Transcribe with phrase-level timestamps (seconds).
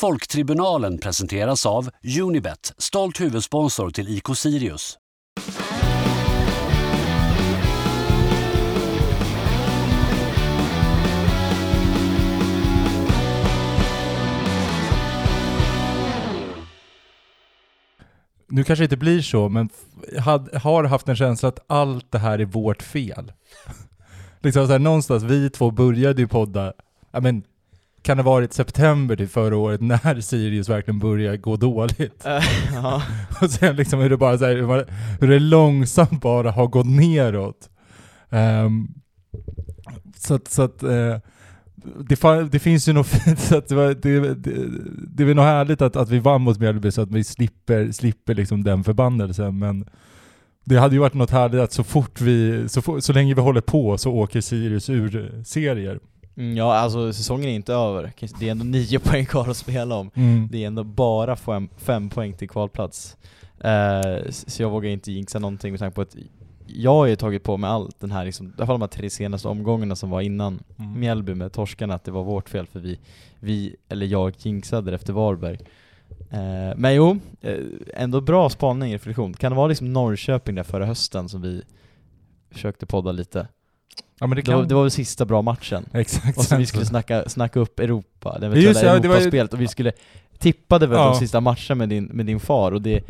[0.00, 1.90] Folktribunalen presenteras av
[2.22, 4.98] Unibet, stolt huvudsponsor till IK Sirius.
[18.48, 19.68] Nu kanske det inte blir så, men
[20.12, 23.32] jag had, har haft en känsla att allt det här är vårt fel.
[24.40, 26.72] liksom så här, någonstans, vi två började ju podda,
[27.10, 27.42] ja men
[28.02, 32.26] kan det varit september till förra året när Sirius verkligen började gå dåligt?
[32.26, 32.44] Eh,
[32.74, 33.02] ja.
[33.42, 34.86] Och sen liksom hur det bara så här,
[35.20, 37.70] hur det långsamt bara har gått neråt.
[38.30, 38.88] Ehm,
[40.16, 41.16] så att, så att eh,
[42.08, 44.66] det, det finns ju något fint, så att det, var, det, det,
[45.16, 48.34] det är något härligt att, att vi vann mot Mjällby så att vi slipper, slipper
[48.34, 49.58] liksom den förbannelsen.
[49.58, 49.84] Men
[50.64, 53.60] det hade ju varit något härligt att så fort vi, så, så länge vi håller
[53.60, 56.00] på så åker Sirius ur serier.
[56.36, 58.12] Mm, ja, alltså säsongen är inte över.
[58.40, 60.10] Det är ändå nio poäng kvar att spela om.
[60.14, 60.48] Mm.
[60.52, 63.16] Det är ändå bara fem, fem poäng till kvalplats.
[64.26, 66.16] S- så jag vågar inte jinxa någonting med tanke på att
[66.66, 68.88] jag har ju tagit på mig allt den här, liksom, i alla fall de här
[68.88, 71.00] tre senaste omgångarna som var innan Mm.
[71.00, 72.98] Mjällby med torskarna, att det var vårt fel för vi,
[73.40, 75.58] vi eller jag jinxade efter Varberg.
[76.30, 77.56] Eh, men jo, eh,
[77.94, 79.34] ändå bra spaning, reflektion.
[79.34, 81.62] Kan det vara liksom Norrköping där förra hösten som vi
[82.50, 83.48] försökte podda lite?
[84.20, 84.68] Ja men det Det, var, kan...
[84.68, 85.84] det var väl sista bra matchen?
[85.94, 86.38] Exakt.
[86.38, 89.14] Och så vi skulle snacka, snacka upp Europa, det Just eventuella det, ja, det var
[89.14, 89.92] ju- Europaspelet, och vi skulle
[90.38, 91.04] tippade väl Ja.
[91.04, 93.00] de sista matcherna med din, med din far, och det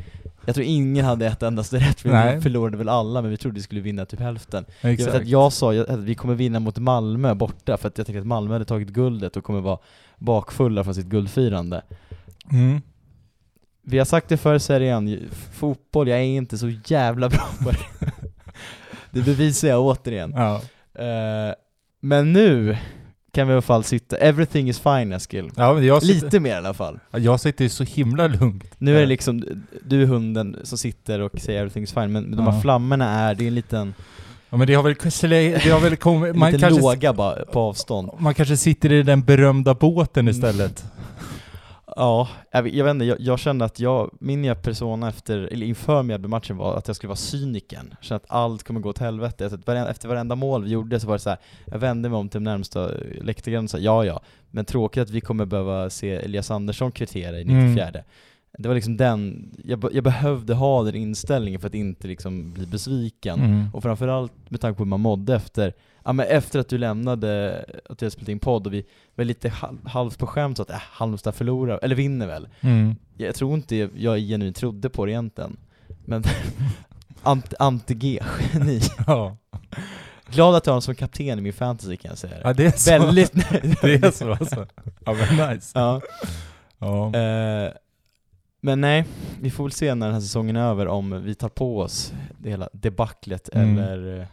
[0.47, 2.37] jag tror ingen hade ett endaste rätt, för Nej.
[2.37, 4.65] vi förlorade väl alla, men vi trodde vi skulle vinna typ hälften.
[4.81, 5.15] Jag Exakt.
[5.15, 8.07] vet att jag sa jag- att vi kommer vinna mot Malmö borta, för att jag
[8.07, 9.79] tänkte att Malmö hade tagit guldet och kommer vara
[10.19, 11.83] bakfulla från sitt guldfirande.
[12.53, 12.81] Mm.
[13.83, 17.71] Vi har sagt det förr, säger igen, fotboll, jag är inte så jävla bra på
[17.71, 17.79] det.
[19.11, 20.33] det bevisar jag återigen.
[20.37, 20.61] Ja.
[20.95, 21.55] Eh,
[22.01, 22.77] men nu
[23.33, 25.51] kan vi i alla fall sitta, everything is fine Eskil.
[25.57, 26.99] Ja, jag sitter, Lite mer i alla fall.
[27.11, 28.75] Ja, jag sitter ju så himla lugnt.
[28.79, 29.45] Nu är det Eh, liksom,
[29.85, 32.61] du är hunden som sitter och säger everything is fine, men de här Ja.
[32.61, 33.95] flammorna är, det är en liten,
[34.51, 34.95] Ja men det har väl,
[35.65, 38.11] det har väl kommit, man kanske, låga bara på avstånd.
[38.19, 40.85] man kanske sitter i den berömda båten istället.
[42.01, 45.39] Ja, jag, vet- jag vet inte, jag, jag kände att jag, min nya persona efter,
[45.39, 47.95] eller inför Mjällby-matchen var att jag skulle vara cyniken.
[47.99, 49.47] Jag kände att allt kommer gå åt helvete.
[49.47, 52.19] Att varenda, efter varenda mål vi gjorde så var det så här, jag vände mig
[52.19, 52.91] om till närmsta
[53.23, 57.41] läktargrannen och sa ja ja, men tråkigt att vi kommer behöva se Elias Andersson kvittera
[57.41, 58.03] i 94 Mm.
[58.59, 62.67] Det var liksom den, jag, jag behövde ha den inställningen för att inte liksom bli
[62.67, 63.41] besviken.
[63.41, 63.67] Mm.
[63.75, 65.73] Och framförallt med tanke på hur man mådde efter,
[66.05, 68.85] ja men efter att du lämnade, att hade spelat in podd och vi
[69.15, 72.49] var lite halv, halvt på skämt så att äh, Halmstad förlorar, eller vinner väl.
[72.61, 72.97] Mm.
[73.17, 75.57] Jag tror inte jag, jag genuint trodde på det egentligen.
[76.05, 76.23] Men
[77.23, 78.81] ant, anti-G-geni.
[79.07, 79.37] Ja.
[80.27, 82.37] Glad att jag har honom som kapten i min fantasy kan jag säga.
[82.45, 82.91] ja, det är så.
[82.91, 83.77] Väldigt nöjd.
[83.83, 84.67] det är så alltså.
[85.05, 85.73] Ja men nice.
[85.75, 86.01] Ja.
[86.79, 87.15] Ja.
[87.19, 87.73] Eh,
[88.61, 89.05] men nej,
[89.41, 92.13] vi får väl se när den här säsongen är över om vi tar på oss
[92.39, 93.79] det hela debaclet Mm.
[93.79, 94.27] eller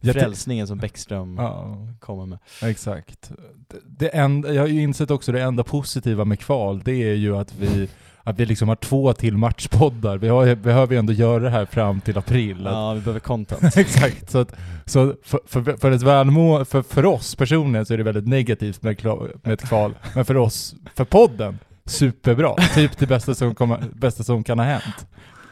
[0.00, 2.38] Jag frälsningen som Bäckström Ja, kommer med.
[2.62, 3.30] exakt.
[3.68, 7.14] Det, det enda, jag har ju insett också det enda positiva med kval, det är
[7.14, 7.88] ju att vi,
[8.22, 10.18] att vi liksom har två till matchpoddar.
[10.18, 12.66] Vi har, behöver ju ändå göra det här fram till april.
[12.66, 13.76] Att, Ja, vi behöver content.
[13.76, 14.56] Exakt, så, att,
[14.86, 18.82] så för, för, för ett välmå, för, för oss personligen så är det väldigt negativt
[18.82, 19.04] med,
[19.42, 22.54] med ett kval, men för oss, för podden, superbra.
[22.74, 25.06] Typ det bästa som, komma, bästa som kan ha hänt.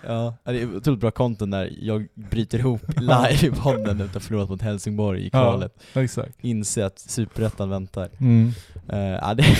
[0.07, 4.15] Ja, det är otroligt bra content när jag bryter ihop live i podden efter att
[4.15, 5.73] ha förlorat mot Helsingborg i kvalet.
[5.95, 6.37] Exakt.
[6.41, 8.09] Inse att superettan väntar.
[8.21, 8.53] Mm.
[8.89, 9.45] Eh, ja, det,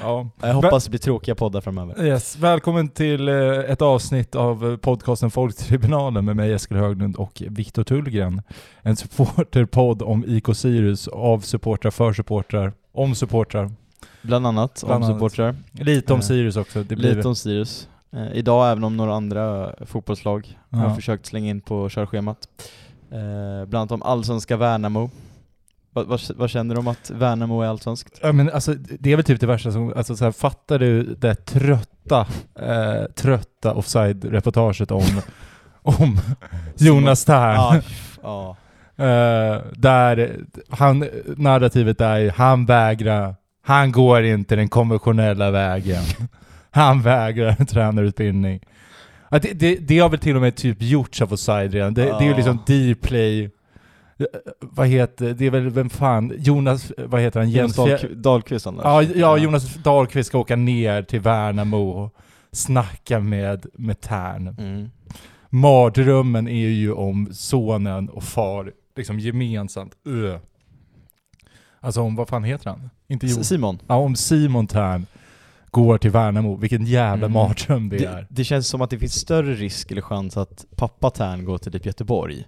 [0.00, 0.30] Ja.
[0.40, 2.04] jag hoppas det blir tråkiga poddar framöver.
[2.06, 2.36] Yes.
[2.38, 7.84] Välkommen till eh, ett avsnitt av eh, podcasten Folktribunalen med mig Eskil Höglund och Viktor
[7.84, 8.42] Tullgren.
[8.82, 13.70] En supporterpodd om IK Sirius, av supportrar, för supportrar, om supportrar.
[14.22, 15.16] Bland annat Bland om annat.
[15.16, 15.56] supportrar.
[15.72, 16.82] Lite om Sirius också.
[16.82, 17.88] Det blir Lite om Sirius.
[18.14, 20.86] Eh, idag även om några andra fotbollslag har Ja.
[20.88, 22.38] jag försökt slänga in på körschemat.
[23.10, 25.10] Eh, bland annat om allsvenska Värnamo.
[25.92, 28.18] Vad, vad, vad känner du om att Värnamo är allsvenskt?
[28.22, 31.02] Ja, men alltså, det är väl typ det värsta som, alltså så här, fattar du
[31.14, 32.26] det trötta,
[32.60, 35.20] eh, trötta offside-reportaget om,
[35.82, 36.18] om
[36.76, 37.54] Jonas Tern?
[37.54, 37.80] Ja,
[38.22, 38.56] ja.
[39.04, 40.36] Eh, där
[40.70, 41.04] han,
[41.36, 46.02] narrativet är han vägrar, han går inte den konventionella vägen.
[46.74, 48.60] Han vägrar tränarutbildning.
[49.30, 51.94] Ja, det, det, det har väl till och med typ gjorts av offside redan.
[51.94, 52.36] Det, det är ju Ja.
[52.36, 53.50] liksom D-play,
[54.18, 54.26] Eh,
[54.60, 57.50] vad heter, det är väl, vem fan, Jonas, vad heter han?
[57.50, 58.84] Jonas Jens Fjär- Dahlqvist, Dahlqvist.
[58.84, 62.14] Ja, ja, Jonas Dahlqvist ska åka ner till Värnamo och
[62.52, 64.56] snacka med, med Tern.
[64.58, 64.90] Mm.
[65.50, 69.92] Mardrömmen är ju om sonen och far liksom gemensamt.
[70.06, 70.36] Öh.
[71.80, 72.90] Alltså om, vad fan heter han?
[73.08, 75.06] Inte Simon, Ja, om Simon Tern
[75.74, 77.32] går till Värnamo, vilken jävla Mm.
[77.32, 78.26] mardröm det, det, är.
[78.30, 81.72] det känns som att det finns större risk eller chans att pappa Tern går till
[81.72, 82.44] typ Göteborg.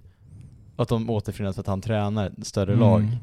[0.77, 2.79] Att de återförenas för att han tränar större Mm.
[2.79, 3.17] lag.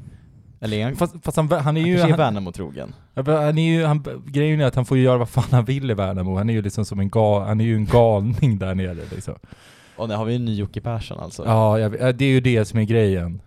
[0.59, 1.97] Eller är han, Fast, fast han, han är ju...
[1.97, 2.93] är Han, Värnamo-trogen?
[3.13, 5.43] Ja, men han är ju, han, grejen är att han får ju göra vad fan
[5.51, 6.37] han vill i Värnamo.
[6.37, 9.33] Han är ju liksom som en gal, han är ju en galning där nere liksom.
[9.97, 11.45] Och där har vi en ny Jocke Persson alltså.
[11.45, 13.41] Ja, jag, det är ju det som är grejen.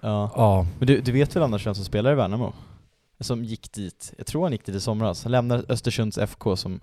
[0.00, 0.30] Ja.
[0.36, 0.66] Ja.
[0.78, 2.52] Men du, du vet väl annars vem som spelar i Värnamo?
[3.20, 5.22] Som gick dit, jag tror han gick dit i somras.
[5.24, 6.80] Han lämnade Östersunds FK som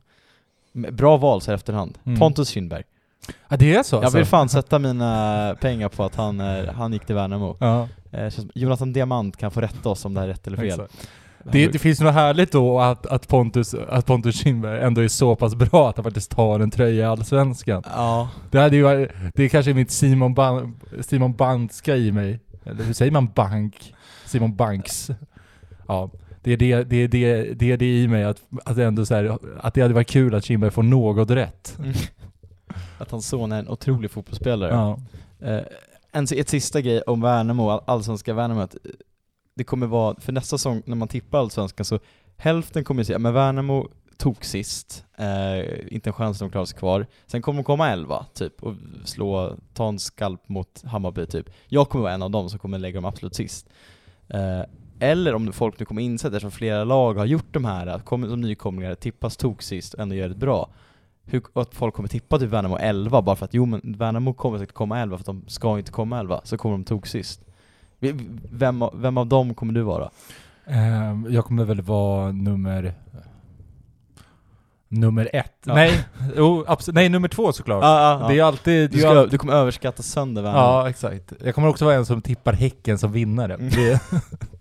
[0.92, 1.98] Bra val så här efterhand.
[2.06, 2.20] Mm.
[2.20, 2.84] Pontus Kindberg.
[3.50, 4.18] ja, det är så Jag alltså?
[4.18, 7.58] vill fan sätta mina pengar på att han, är, han gick till Värnamo.
[7.60, 10.68] Ja, Eh, Jonathan Diamant kan få rätta oss om det här är rätt eller fel.
[10.68, 11.10] exakt.
[11.52, 15.36] Det, det finns något härligt då att, att, Pontus, att Pontus Kindberg ändå är så
[15.36, 17.84] pass bra att han faktiskt tar en tröja i Allsvenskan.
[17.86, 22.40] Ja, Det, hade ju, det är kanske mitt Simon, Ban, Simon Bankska i mig.
[22.66, 23.94] Eller hur säger man bank?
[24.26, 25.10] Simon Banks.
[25.88, 26.10] Ja,
[26.46, 29.16] det är det, det, är det, det, är det i mig att, att, ändå så
[29.16, 31.78] här, att det hade varit kul att Kindberg får något rätt.
[32.98, 34.72] att hans son är en otrolig fotbollsspelare.
[34.72, 35.00] Ja.
[35.48, 35.64] Eh,
[36.12, 38.92] en, ett sista grej om Värnamo, all- allsvenska Värnamo, att eh,
[39.56, 42.00] det kommer vara, för nästa säsong när man tippar allsvenskan så
[42.38, 43.88] hälften kommer säga, men Värnamo
[44.18, 47.08] tog sist, eh, inte en chans att de klarar sig kvar.
[47.26, 48.74] Sen kommer de komma 11 typ och
[49.06, 51.50] slå, ta en skalp mot Hammarby typ.
[51.68, 53.70] Jag kommer vara en av dem som kommer lägga dem absolut sist.
[54.28, 54.62] Eh,
[55.00, 58.06] eller om folk nu kommer inse att eftersom flera lag har gjort de här, att
[58.06, 60.70] kommer som nykomlingar tippas tok sist och ändå gör det bra.
[61.28, 64.58] Hur, att folk kommer tippa typ Värnamo 11 bara för att jo men Värnamo kommer
[64.60, 67.42] säkert komma 11 för att de ska inte komma 11, så kommer de tok sist.
[68.52, 70.10] Vem, av- vem av dem kommer du vara?
[70.66, 72.94] Ehm, jag kommer väl vara nummer...
[74.88, 75.54] Nummer ett.
[75.66, 75.74] Ja.
[75.76, 76.06] Nej,
[76.36, 76.96] jo, absolut.
[76.96, 77.82] Nej, nummer två såklart.
[78.30, 78.92] Det är alltid...
[78.92, 80.64] Du, ska, alltid du kommer överskatta sönder Värnamo.
[80.64, 81.34] ja, exakt.
[81.44, 83.54] Jag kommer också vara en som tippar Häcken som vinnare.
[83.54, 83.70] Mm.
[83.70, 84.02] Det,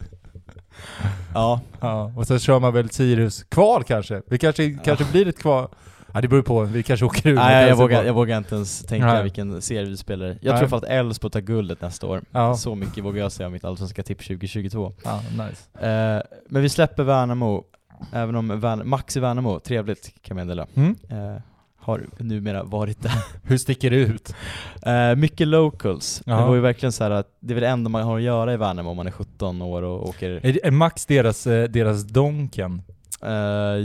[1.35, 1.61] ja.
[1.81, 2.13] ja.
[2.17, 4.23] Och sen kör man väl Sirius kval kanske.
[4.27, 5.69] Vi kanske, kanske blir ett kval.
[6.15, 7.35] Ja det beror på, vi kanske åker ur.
[7.35, 9.23] Nej, jag, vågar, jag vågar inte ens tänka Nej.
[9.23, 10.27] vilken serie vi spelar.
[10.41, 10.59] Jag Nej.
[10.59, 12.23] tror för att Elfsborg tar guldet nästa år.
[12.31, 14.93] Ja, Så mycket vågar jag säga om mitt allsvenska tipp 2022.
[15.05, 15.87] ja nice.
[15.89, 17.65] Eh, men vi släpper Värnamo,
[18.13, 20.67] även om Värn Max i Värnamo, trevligt kan jag meddela.
[20.75, 20.97] Mm.
[21.11, 21.41] Eh,
[21.85, 23.13] har numera varit där.
[23.43, 24.35] Hur sticker det ut?
[24.83, 26.23] Eh, mycket locals.
[26.27, 26.37] Ja.
[26.41, 28.23] Det var ju verkligen så här att det är väl det enda man har att
[28.23, 30.31] göra i Värnamo om man är 17 år och åker...
[30.47, 32.83] Är, är Max deras, eh, deras Donken?
[33.23, 33.31] Eh,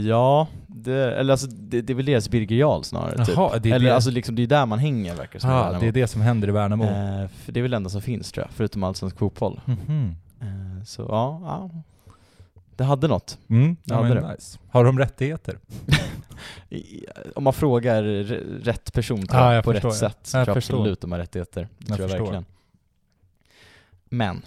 [0.08, 3.36] ja, det, eller alltså det, det är väl deras Birger Jarl snarare typ.
[3.36, 3.94] Jaha, det Eller det.
[3.94, 5.80] alltså liksom det är där man hänger verkar det som Ja, Värnamo.
[5.80, 6.84] det är det som händer i Värnamo.
[7.44, 9.60] För det är väl det enda som finns tror jag, förutom allsvensk fotboll.
[9.64, 10.16] Mhm.
[10.40, 11.70] Eh, så ja, ja,
[12.76, 13.38] det hade något.
[13.48, 14.32] Mm, Ja, ja, det men det.
[14.32, 14.58] nice.
[14.70, 15.58] Har de rättigheter?
[17.34, 18.02] Om man frågar
[18.64, 19.92] rätt person Ja, jag, jag på rätt ja.
[19.92, 21.68] sätt så Jag tror jag absolut de har rättigheter.
[21.78, 22.24] Det Jag tror jag förstår.
[22.24, 22.44] verkligen.
[24.08, 24.42] Men,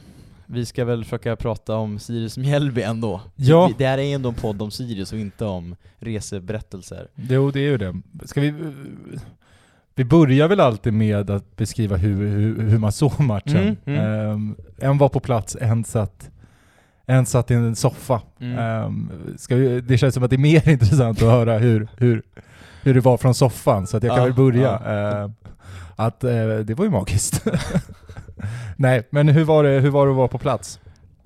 [0.46, 3.22] vi ska väl försöka prata om Sirius Mjällby ändå.
[3.36, 3.72] Ja.
[3.78, 7.08] Det här är ändå en podd om Sirius och inte om reseberättelser.
[7.16, 8.02] Jo, det är ju det.
[8.26, 8.54] Ska vi...
[9.96, 13.78] Vi börjar väl alltid med att beskriva hur, hur, hur man såg matchen.
[13.86, 14.30] Mm, mm.
[14.32, 16.30] Ehm, en var på plats, en satt,
[17.08, 18.22] en satt i en soffa.
[18.40, 19.10] Mm.
[19.38, 22.22] Ska vi, det känns som att det är mer intressant att höra hur, hur,
[22.84, 24.82] hur det var från soffan, så att jag kan Ja, väl börja.
[24.84, 24.92] ja.
[25.24, 25.34] Ehm,
[25.96, 27.46] att eh, det var ju magiskt.
[28.78, 30.80] Nej, men hur var, det, hur var det att vara på plats?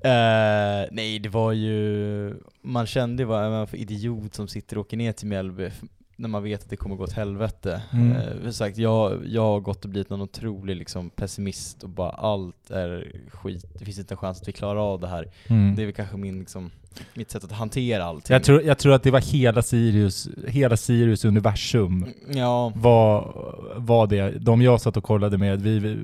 [0.04, 2.36] Eh, nej, det var ju...
[2.64, 5.72] Man kände ju vad är man för idiot som sitter och åker ner till Mjällby
[6.20, 7.82] när man vet att det kommer gå åt helvete.
[7.94, 8.12] Mm.
[8.46, 12.72] Eh, sagt, jag, jag har gått och blivit någon otrolig liksom, pessimist och bara allt
[12.72, 13.66] är skit.
[13.80, 15.28] Det finns inte en chans att vi klarar av det här.
[15.48, 16.72] Det är väl kanske min, liksom,
[17.14, 18.34] mitt sätt att hantera allting.
[18.34, 23.34] Jag tror, jag tror att det var hela Sirius, hela Sirius universum Ja, var,
[23.76, 24.30] var det.
[24.40, 25.98] De jag satt och kollade med, vi, vi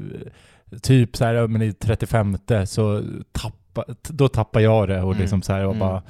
[0.82, 3.02] typ så här, men i 35 så
[3.32, 5.22] tappa, då tappar jag det och Mm.
[5.22, 5.80] liksom så här, och Mm.
[5.80, 6.02] bara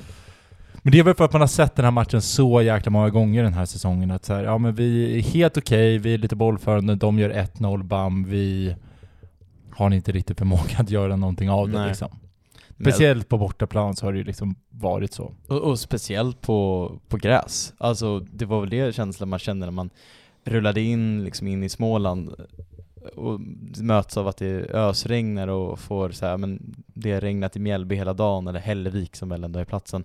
[0.84, 3.10] men det är väl för att man har sett den här matchen så jäkla många
[3.10, 6.18] gånger den här säsongen att så här, ja men vi är helt okej, vi är
[6.18, 8.76] lite bollförande, de gör 1-0 bam, vi
[9.72, 11.88] har inte riktigt förmåga att göra någonting av det Nej.
[11.88, 12.10] liksom.
[12.80, 15.34] Speciellt på bortaplan så har det ju liksom varit så.
[15.48, 17.74] Och, och speciellt på, på gräs.
[17.78, 19.90] Alltså det var väl det känslan man kände när man
[20.44, 22.36] rullade in liksom in i Småland
[23.16, 23.40] och
[23.82, 27.96] möts av att det ösregnar och får så här, men det har regnat i Mjällby
[27.96, 30.04] hela dagen, eller Hällevik som väl ändå är platsen.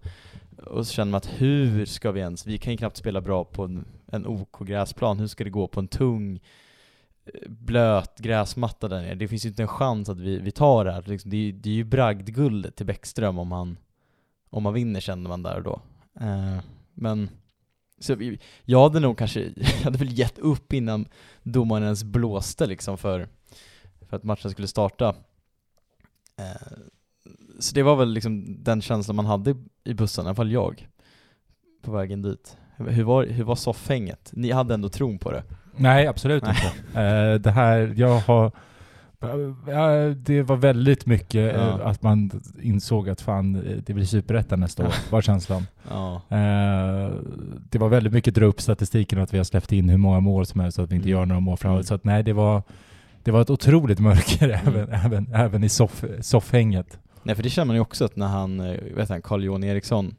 [0.67, 3.45] Och så känner man att hur ska vi ens, vi kan ju knappt spela bra
[3.45, 6.41] på en, en OK-gräsplan, hur ska det gå på en tung
[7.25, 9.15] eh, blöt gräsmatta där nere?
[9.15, 11.03] Det finns ju inte en chans att vi, vi tar det här.
[11.07, 13.77] Liksom, det, är, ju- det är ju bragdguldet till Bäckström om han
[14.51, 15.81] om man vinner känner man där och då.
[16.21, 16.59] Eh,
[16.95, 17.31] men
[17.99, 21.09] så vi- jag hade nog kanske, jag hade väl gett upp innan
[21.43, 23.29] domaren ens blåste liksom för,
[24.09, 25.09] för att matchen skulle starta.
[26.39, 26.79] Eh,
[27.59, 29.57] så det var väl liksom den känslan man hade
[29.89, 30.89] i bussen, i alla fall jag,
[31.83, 32.57] på vägen dit.
[32.77, 34.31] Hur var, hur var soffhänget?
[34.33, 35.43] Ni hade ändå tron på det?
[35.77, 36.57] Nej, absolut Nej.
[36.87, 37.01] inte.
[37.01, 38.53] Eh, det här, jag har...
[39.67, 41.81] Ja, det var väldigt mycket eh, Ja.
[41.85, 42.31] att man
[42.63, 43.53] insåg att fan,
[43.87, 45.67] det blir superettan nästa år, var känslan.
[45.91, 46.15] Ja.
[46.15, 47.13] Eh,
[47.71, 50.21] det var väldigt mycket dra upp statistiken och att vi har släppt in hur många
[50.21, 51.19] mål som helst så att vi inte Mm.
[51.19, 51.87] gör några mål framåt.
[51.87, 52.63] Så att nej, det var,
[53.23, 54.77] det var ett otroligt mörker Mm.
[54.77, 56.99] även, även, även i soff, soffhänget.
[57.23, 59.65] Nej för det känner man ju också att när han, eh, vet han, Carl Johan
[59.65, 60.15] Eriksson,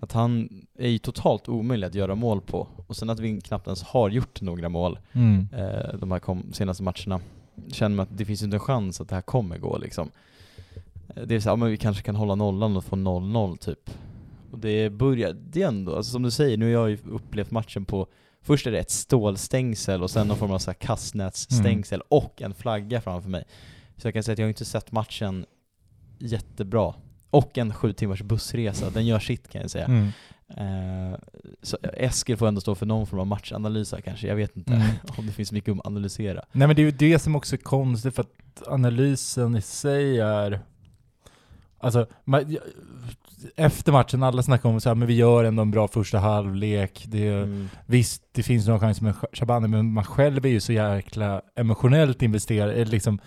[0.00, 2.68] att han är ju totalt omöjlig att göra mål på.
[2.86, 5.48] Och sen att vi knappt ens har gjort några mål Mm.
[5.52, 7.20] eh, de här kom, senaste matcherna,
[7.72, 10.10] känner man att det finns inte en chans att det här kommer gå liksom.
[11.16, 13.56] Eh, Det är så här, ja, men vi kanske kan hålla nollan och få 0-0
[13.56, 13.90] typ.
[14.52, 17.84] Och det börjar, det ändå, alltså som du säger, nu har jag ju upplevt matchen
[17.84, 18.06] på
[18.44, 22.54] Först är det ett stålstängsel och sen någon form av så här kastnätsstängsel och en
[22.54, 23.44] flagga framför mig.
[23.96, 25.46] Så jag kan säga att jag har inte sett matchen
[26.22, 26.94] jättebra.
[27.30, 29.84] Och en sju timmars bussresa, den gör sitt kan jag säga.
[29.84, 30.08] Mm.
[30.56, 31.18] Eh,
[31.62, 34.72] så Eskil får ändå stå för någon form av matchanalys här kanske, jag vet inte
[34.72, 34.86] Mm.
[35.18, 36.44] om det finns mycket att analysera.
[36.52, 40.20] Nej men det är ju det som också är konstigt för att analysen i sig
[40.20, 40.60] är...
[41.78, 42.56] Alltså, man,
[43.56, 47.04] efter matchen, alla snackar om så här, men vi gör ändå en bra första halvlek.
[47.08, 47.68] Det, Mm.
[47.86, 52.22] Visst, det finns några chanser med Shabani, men man själv är ju så jäkla emotionellt
[52.22, 52.70] investerad.
[52.70, 53.18] Eller Liksom,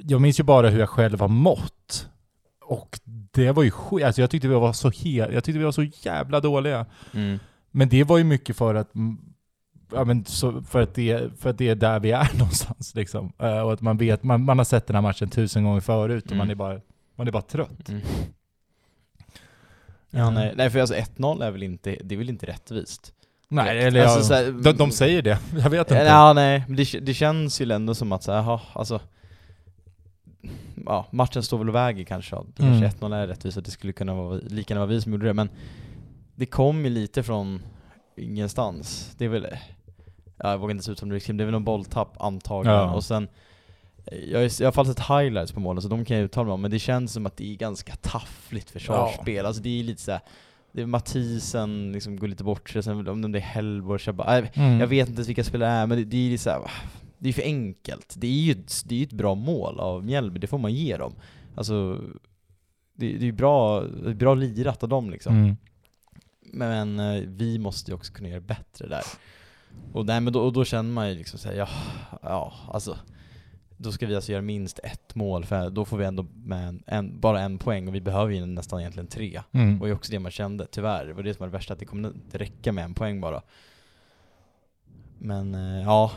[0.00, 2.08] jag minns ju bara hur jag själv har mått.
[2.64, 3.00] Och
[3.32, 4.04] det var ju skit.
[4.04, 6.86] Alltså jag tyckte vi var så, he- jag tyckte vi var så jävla dåliga.
[7.14, 7.38] Mm.
[7.70, 9.18] Men det var ju mycket för att mm,
[9.94, 13.32] Ja, men så för, att det, för att det är där vi är någonstans liksom.
[13.38, 16.24] Eh, och att man vet, man, man har sett den här matchen tusen gånger förut
[16.24, 16.38] och Mm.
[16.38, 16.80] man, är bara,
[17.16, 17.88] man är bara trött.
[17.88, 18.00] Mm.
[20.10, 23.12] Ja, nej, nej för alltså 1-0 är väl inte, det är väl inte rättvist?
[23.48, 25.38] Nej, eller Alltså, ja, så här- de, de säger det.
[25.62, 26.04] Jag vet inte.
[26.04, 29.00] Ja, nej, men det, det känns ju ändå som att så här, jaha, alltså
[30.86, 32.80] Ja, matchen står väl och väger kanske, det Mm.
[32.80, 35.26] kanske 1-0 är rättvist och det skulle kunna vara, lika gärna vara vi som gjorde
[35.26, 35.48] det, men
[36.34, 37.62] det kom ju lite från
[38.16, 39.14] ingenstans.
[39.18, 39.46] Det är väl,
[40.36, 42.78] ja, jag vågar inte se ut som det är, det är väl någon bolltapp antagligen,
[42.78, 42.94] Ja.
[42.94, 43.28] och sen
[44.30, 46.52] jag, har jag har fallit sett highlights på målen så de kan jag uttala mig
[46.54, 49.46] om, men det känns som att det är ganska taffligt försvarsspel.
[49.46, 50.20] Alltså det är lite såhär,
[50.72, 54.44] det är Mathisen liksom går lite bort sig, sen om det är Hellborg, Shabba, äh,
[54.54, 54.80] Mm.
[54.80, 56.60] jag vet inte ens vilka spelare det är, men det, det är ju så här,
[57.22, 58.14] det är för enkelt.
[58.18, 60.96] Det är ju ett, det är ett bra mål av Mjällby, det får man ge
[60.96, 61.14] dem.
[61.54, 62.00] Alltså,
[62.94, 65.36] det, det är ju bra, bra lirat av dem liksom.
[65.36, 65.56] Mm.
[66.40, 69.02] Men eh, vi måste ju också kunna göra bättre där.
[69.92, 71.68] Och, nej, men då, och då känner man ju liksom såhär, ja,
[72.22, 72.98] ja, alltså
[73.76, 76.82] då ska vi alltså göra minst ett mål, för då får vi ändå med en,
[76.86, 79.42] en, bara en poäng och vi behöver ju nästan egentligen tre.
[79.52, 79.80] Mm.
[79.80, 81.06] Och det är också det man kände, tyvärr.
[81.06, 83.20] Det var det som var det värsta, att det kommer inte räcka med en poäng
[83.20, 83.42] bara.
[85.18, 86.12] Men eh, ja.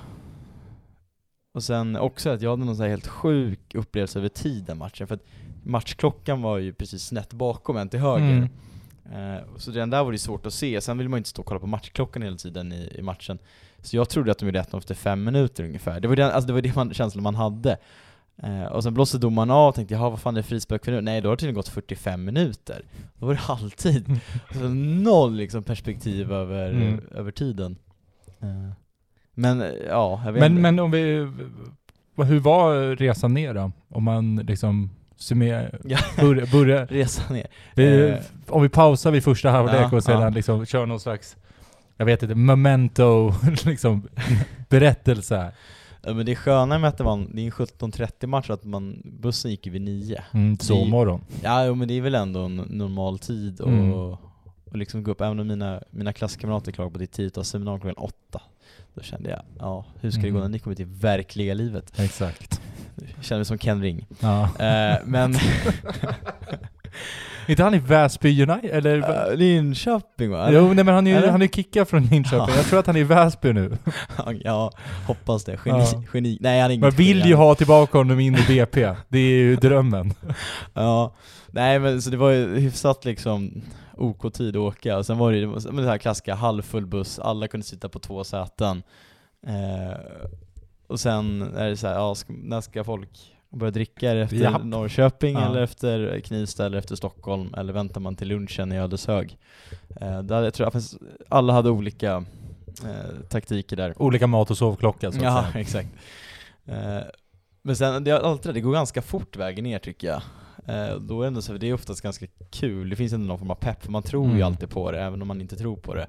[1.56, 5.08] Och sen också att jag hade någon så här helt sjuk upplevelse över tiden matchen,
[5.08, 5.24] för att
[5.64, 8.50] matchklockan var ju precis snett bakom en till höger.
[9.12, 9.36] Mm.
[9.36, 11.42] Eh, så redan där var det svårt att se, sen vill man ju inte stå
[11.42, 13.40] och kolla på matchklockan hela tiden i, i matchen.
[13.82, 16.00] Så jag trodde att de gjorde 1 efter fem minuter ungefär.
[16.00, 17.78] Det var det, alltså det, var det man, känslan man hade.
[18.44, 20.92] Eh, och sen blåste domaren av och tänkte jaha vad fan är det frispark för
[20.92, 21.02] nu?
[21.02, 22.86] Nej då har det tydligen gått 45 minuter.
[23.20, 24.20] Då var det halvtid.
[24.54, 27.02] Så noll liksom perspektiv över, Mm.
[27.12, 27.78] över tiden.
[28.40, 28.72] Eh,
[29.36, 30.62] men ja, jag vet Men, inte.
[30.62, 31.32] men om vi...
[32.18, 33.72] Hur var resan ner då?
[33.90, 35.80] Om man liksom summerar...
[35.86, 35.98] Ja.
[36.20, 37.48] Börja, börja, Resa ner.
[37.76, 38.18] vi, Eh.
[38.48, 40.30] om vi pausar vid första halvlek Ja, och sedan ja.
[40.30, 41.38] liksom kör någon slags...
[41.98, 43.34] Jag vet inte, memento
[43.66, 44.08] liksom
[44.70, 45.52] berättelse här.
[46.14, 49.02] Men det sköna med att det var en, det är en 17.30 match, att man,
[49.22, 50.24] bussen gick vid 9.
[50.34, 51.22] Mm, sovmorgon.
[51.44, 53.94] Ja, men det är väl ändå en normal tid och, Mm.
[53.94, 54.18] och
[54.74, 57.36] liksom gå upp, även om mina, mina klasskamrater klagade på att det är tidigt att
[57.38, 58.42] ha seminarium klockan åtta.
[58.94, 60.42] Då kände jag, ja, hur ska det gå Mhm.
[60.44, 62.00] när ni kommer till verkliga livet?
[62.00, 62.62] Exakt.
[63.16, 64.06] Jag kände mig som Ken Ring.
[64.20, 64.44] Ja.
[64.44, 65.36] Eh, men,
[67.48, 68.70] inte han i Väsby United?
[68.72, 68.98] Eller?
[69.32, 70.50] uh, Linköping va?
[70.52, 71.32] jo, nej, men han är ju Eller?
[71.32, 72.40] han är kickad från Linköping.
[72.54, 72.56] Ja.
[72.56, 73.78] Jag tror att han är i Väsby nu.
[74.44, 74.72] ja,
[75.08, 75.60] hoppas det.
[75.66, 76.04] Geni, Ja.
[76.14, 76.38] geni.
[76.42, 77.30] Nej han är Man vill geni.
[77.30, 78.96] ju ha tillbaka honom in i BP.
[79.08, 80.14] Det är ju drömmen.
[80.74, 81.14] Ja,
[81.52, 83.62] nej men så det var ju hyfsat liksom
[83.98, 87.66] OK-tid att åka, och sen var det ju det, här klassiska halvfull buss, alla kunde
[87.66, 88.84] sitta på två säten.
[89.48, 89.98] Eh,
[90.88, 94.12] och sen är det så här, ja, ska, när ska folk börja dricka?
[94.12, 94.64] Är det efter Japp.
[94.64, 95.46] Norrköping Ja.
[95.50, 97.54] eller efter Knivsta eller efter Stockholm?
[97.58, 99.38] Eller väntar man till lunchen i Ödeshög?
[100.02, 100.94] Eh, där, jag tror att
[101.30, 102.26] alla hade olika
[102.84, 104.02] eh, taktiker där.
[104.02, 105.62] Olika mat och sovklocka så att Ja, säga.
[105.62, 105.90] exakt.
[106.66, 107.00] Eh,
[107.62, 110.22] men sen, det, alltid det, det går ganska fort vägen ner tycker jag.
[110.68, 113.40] Eh, då är det, ändå så, det är oftast ganska kul, det finns ändå någon
[113.40, 114.44] form av pepp, för man tror ju Mm.
[114.48, 116.08] alltid på det, även om man inte tror på det.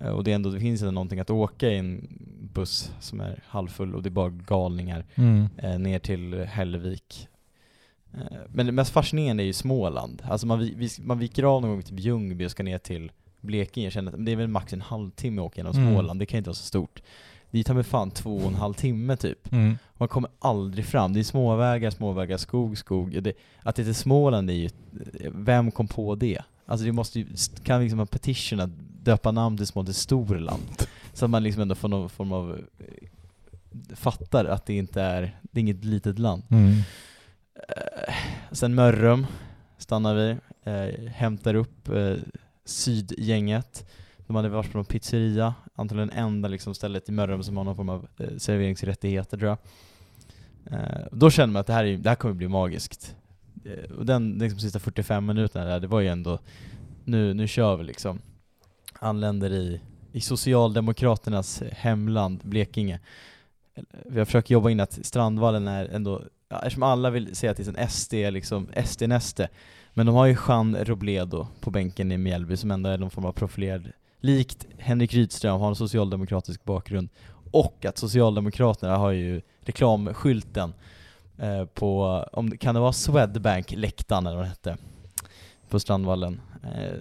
[0.00, 2.08] Eh, och det, är ändå, det finns ändå någonting att åka i en
[2.54, 5.46] buss som är halvfull och det är bara galningar Mm.
[5.56, 7.26] eh, ner till Hällevik.
[8.48, 10.22] Men det mest fascinerande är ju Småland.
[10.28, 13.86] Alltså man, vi- man viker av någon gång till Ljungby och ska ner till Blekinge.
[13.86, 15.92] Jag känner att det är väl max en halvtimme att åka genom Mm.
[15.92, 17.02] Småland, det kan inte vara så stort.
[17.50, 19.52] Dit tar med fan två och en halv timme typ.
[19.52, 19.78] Mm.
[19.96, 21.12] Man kommer aldrig fram.
[21.12, 23.22] Det är småvägar, småvägar, skog, skog.
[23.22, 24.70] Det, att det är till Småland är ju,
[25.32, 26.42] vem kom på det?
[26.66, 27.26] Alltså det måste ju,
[27.64, 28.70] kan liksom ha petition att
[29.04, 30.86] döpa namn till små till Storland.
[31.12, 33.08] Så att man liksom ändå får någon form av, eh,
[33.96, 36.42] fattar att det inte är, det är inget litet land.
[36.48, 36.72] Mm.
[37.68, 38.14] Eh,
[38.52, 39.26] sen Mörrum
[39.78, 42.14] stannar vi, eh, hämtar upp eh,
[42.64, 43.90] Sydgänget.
[44.30, 47.76] De hade varit på någon pizzeria, antagligen enda liksom stället i Mörrum som har någon
[47.76, 49.58] form av eh, serveringsrättigheter tror jag.
[50.72, 53.16] Eh, då kände man att det här, är, det här kommer bli magiskt.
[53.64, 56.38] Eh, och den liksom, sista 45 minuterna där, det var ju ändå,
[57.04, 58.20] nu, nu kör vi liksom.
[58.98, 59.80] Anländer i,
[60.12, 63.00] i Socialdemokraternas hemland, Blekinge.
[63.74, 67.50] Eh, vi har försökt jobba in att Strandvallen är ändå, ja, eftersom alla vill säga
[67.50, 69.48] att det är en SD, liksom SD-näste,
[69.94, 73.24] men de har ju Jean Robledo på bänken i Mjällby som ändå är någon form
[73.24, 77.08] av profilerad, likt Henrik Rydström, har en socialdemokratisk bakgrund,
[77.50, 80.74] och att Socialdemokraterna har ju reklamskylten
[81.38, 84.76] eh, på, om kan det vara Swedbank-läktaren eller vad det hette,
[85.68, 86.40] på Strandvallen.
[86.62, 86.94] Eh,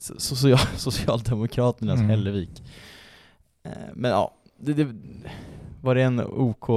[0.00, 2.10] so- social, Socialdemokraternas Mm.
[2.10, 2.62] Hällevik.
[3.62, 4.88] Eh, men ja, det, det,
[5.82, 6.68] var det en OK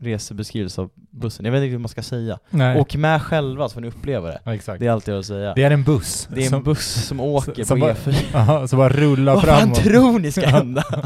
[0.00, 1.44] resebeskrivelse av bussen?
[1.44, 2.38] Jag vet inte hur man ska säga.
[2.50, 2.80] Nej.
[2.80, 4.40] Åk med själva så får ni uppleva det.
[4.44, 4.80] ja, exakt.
[4.80, 5.54] Det är allt jag vill säga.
[5.54, 6.28] Det är en buss.
[6.34, 8.36] Det är en som, buss som åker som på bara- E4.
[8.36, 9.78] Aha, som bara rullar Vad fan framåt.
[9.78, 10.84] tror ni ska hända?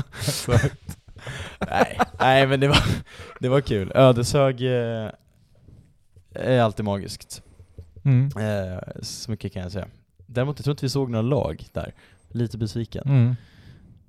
[1.70, 2.78] Nej, nej men det var,
[3.40, 3.92] det var kul.
[3.94, 5.10] Ödeshög eh,
[6.34, 7.42] är alltid magiskt.
[8.04, 8.26] Mm.
[8.38, 9.86] Eh, så mycket kan jag säga.
[10.26, 11.92] Däremot jag tror inte vi såg några lag där.
[12.28, 13.02] Lite besviken.
[13.06, 13.36] Mm.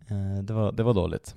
[0.08, 1.36] Eh, det, var, det var dåligt.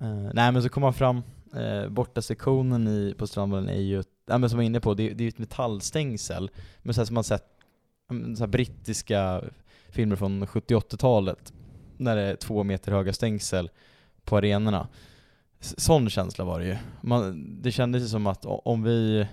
[0.00, 1.22] Eh, nej men så kom man fram,
[1.56, 5.02] eh, bortasektionen i, på Strandvallen är ju, ja, men som jag var inne på, det,
[5.02, 6.50] det är ju ett metallstängsel,
[6.82, 7.44] men så här som man sett
[8.10, 9.42] mm, så här brittiska
[9.88, 11.52] filmer från 70-80-talet,
[11.96, 13.70] när det är två meter höga stängsel
[14.24, 14.88] på arenorna.
[15.60, 16.76] Sån känsla var det ju.
[17.00, 19.26] Man, det kändes ju som att om vi,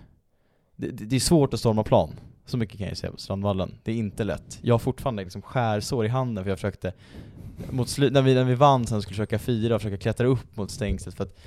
[0.75, 3.75] det, det det är svårt att storma plan, så mycket kan jag säga på Strandvallen.
[3.83, 4.59] Det är inte lätt.
[4.62, 6.93] Jag har fortfarande liksom skärsår i handen för jag försökte
[7.71, 10.57] mot slu- när, vi, när vi vann sen skulle försöka fira och försöka klättra upp
[10.57, 11.39] mot stängslet för att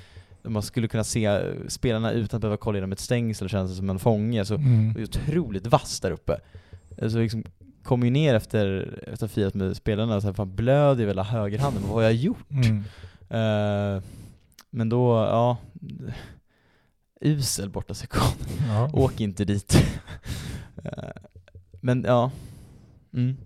[0.49, 3.89] man skulle kunna se spelarna utan att behöva kolla genom ett stängsel känns det som
[3.89, 4.93] en fånge, så Mm.
[4.93, 6.39] det är otroligt vass där uppe.
[7.09, 7.43] Så liksom
[7.83, 11.07] kom ju ner efter, efter att ha firat med spelarna och så här, fan blöder
[11.07, 12.51] hela högerhanden, vad har jag gjort?
[12.51, 12.77] Mm.
[13.29, 14.03] Eh,
[14.69, 15.57] men då, ja,
[17.21, 18.47] usel borta sektion.
[18.67, 18.89] Ja.
[18.93, 19.77] Åk inte dit.
[20.83, 21.09] Eh,
[21.81, 22.31] men ja,
[23.13, 23.37] mm.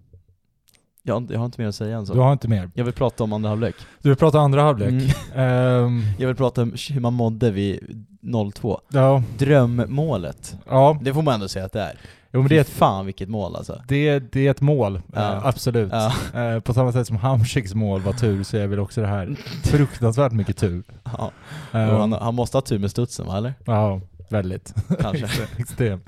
[1.04, 2.14] Jag, har inte- jag har inte mer att säga än så.
[2.14, 2.70] Du har inte mer.
[2.74, 3.76] Jag vill prata om andra halvlek.
[4.02, 4.90] Du vill prata andra halvlek.
[4.90, 5.08] Mm.
[5.36, 8.78] Ehm, Jag vill prata om hur man mådde vid 0-2.
[8.90, 10.56] ja, Drömmålet.
[10.70, 10.98] ja.
[11.02, 11.94] Det får man ändå säga att det är.
[12.34, 13.82] Jo, men det är ett, fan vilket mål alltså.
[13.88, 15.20] det, det är ett mål, Ja.
[15.34, 15.92] eh, absolut.
[16.34, 16.42] Ja.
[16.42, 19.36] Eh, på samma sätt som Hamsiks mål var tur så är väl också det här
[19.64, 20.84] fruktansvärt mycket tur.
[21.18, 21.32] ja.
[21.72, 23.54] Och han, han måste ha tur med studsen va, eller?
[23.66, 24.74] Ja, väldigt.
[25.02, 25.28] Kanske.
[25.58, 26.06] Extremt.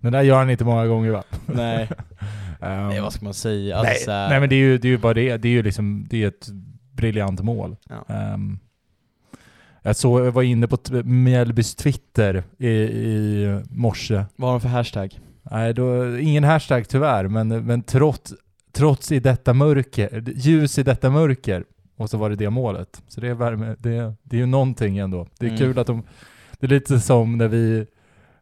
[0.00, 1.22] Men det där gör han inte många gånger va?
[1.46, 1.90] Nej.
[2.60, 3.76] Ehm, Nej, vad ska man säga?
[3.76, 5.48] Alltså, nej, så här- nej men det är ju, det är ju bara det, det
[5.48, 6.48] är ju liksom, det är ett
[6.92, 7.76] briljant mål.
[7.88, 8.14] Ja.
[8.14, 8.58] Ehm,
[9.82, 14.24] jag, såg, jag var inne på Mjällbys Twitter i, i morse.
[14.36, 15.20] Vad har de för hashtag?
[15.50, 18.34] Nej, då, ingen hashtag tyvärr, men, men trots,
[18.72, 21.64] trots i detta mörker, ljus i detta mörker,
[21.96, 23.02] och så var det det målet.
[23.08, 25.26] Så det är värme, det, det är ju någonting ändå.
[25.38, 25.58] Det är Mm.
[25.58, 26.02] kul att de,
[26.60, 27.86] det är lite som när vi,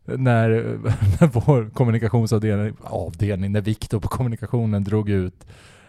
[0.06, 0.50] när,
[1.20, 5.46] när vår kommunikationsavdelning, avdelning, när Viktor på kommunikationen drog ut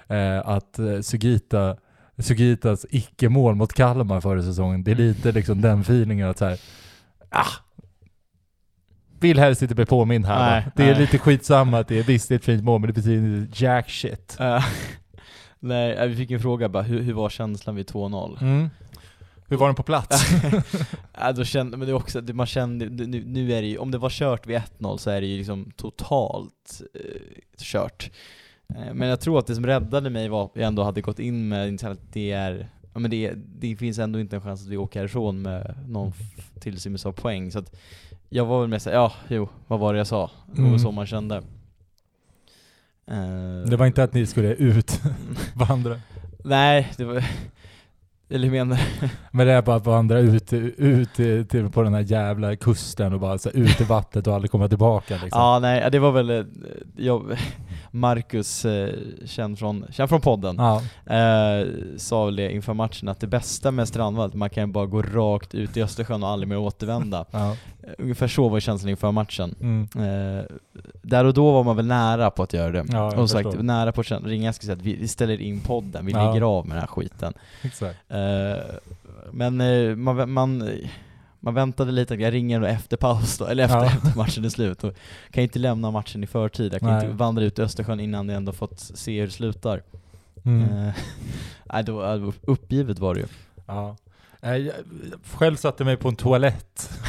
[0.08, 1.78] eh, att eh, Sugita,
[2.18, 6.60] Sugitas icke-mål mot Kalmar förra säsongen, det är lite liksom den feelingen att så här,
[7.30, 7.52] ah,
[9.20, 10.66] vill helst inte bli påmind här Nej?
[10.76, 11.02] Det är nej.
[11.02, 13.64] lite skitsamma att det är, visst det är ett fint mål men det betyder inte
[13.66, 14.38] jack shit.
[14.40, 14.66] Eh,
[15.60, 18.42] nej, eh, vi fick en fråga bara, hur, hur var känslan vid 2-0?
[18.42, 18.70] Mm.
[19.50, 20.26] Hur var den på plats?
[21.20, 23.92] Ja, då kände, men det är också, man kände, nu, nu är det ju, om
[23.92, 27.02] det var kört vid 1-0 så är det ju liksom totalt eh,
[27.58, 28.12] kört.
[28.76, 31.20] Eh, men jag tror att det som räddade mig var att jag ändå hade gått
[31.20, 34.68] in med att det är, ja men det, det finns ändå inte en chans att
[34.68, 36.14] vi åker härifrån med någon
[36.60, 37.52] tillstymmelse av poäng.
[37.52, 37.76] Så att
[38.30, 40.32] jag var väl med såhär, ja, jo, vad var det jag sa?
[40.54, 40.80] Det var Mm.
[40.80, 41.36] så man kände.
[43.08, 45.02] Eh, det var inte att ni skulle ut
[45.56, 46.02] vandra?
[46.44, 47.24] Nej, det var...
[48.30, 49.10] Eller hur menar du?
[49.32, 51.14] Men det är bara att vandra ut, ut
[51.50, 54.68] till, på den här jävla kusten och bara så ut i vattnet och aldrig komma
[54.68, 55.42] tillbaka liksom.
[55.42, 56.46] Ja, nej, det var väl, eh,
[56.96, 57.38] jag,
[57.92, 58.94] Marcus, eh,
[59.26, 60.82] känd från, känd från podden, Ja,
[61.16, 65.02] eh, sa väl det inför matchen att det bästa med Strandvallet, man kan bara gå
[65.02, 67.26] rakt ut i Östersjön och aldrig mer återvända.
[67.32, 67.56] ja.
[67.98, 69.56] Ungefär så var känslan inför matchen.
[69.62, 69.88] Mm.
[70.38, 70.44] Eh,
[71.02, 72.86] där och då var man väl nära på att göra det.
[72.92, 73.64] Ja, och sagt, förstår.
[73.64, 76.28] nära på att ringa och säga att vi, vi ställer in podden, vi Ja.
[76.32, 77.34] lägger av med den här skiten.
[78.08, 78.64] Eh,
[79.32, 80.70] men eh, man, man,
[81.40, 83.86] man väntade lite, jag ringer då efter paus då, eller efter, Ja.
[84.04, 84.84] efter matchen är slut.
[84.84, 84.94] Och
[85.32, 87.06] kan inte lämna matchen i förtid, jag kan Nej.
[87.06, 89.84] inte vandra ut i Östersjön innan jag ändå fått se hur det slutar.
[90.46, 90.92] Mm.
[91.74, 93.28] Eh, då, eh, uppgivet var det ju.
[93.66, 93.96] Ja.
[94.42, 94.74] Eh, Jag
[95.34, 96.90] själv satte mig på en toalett.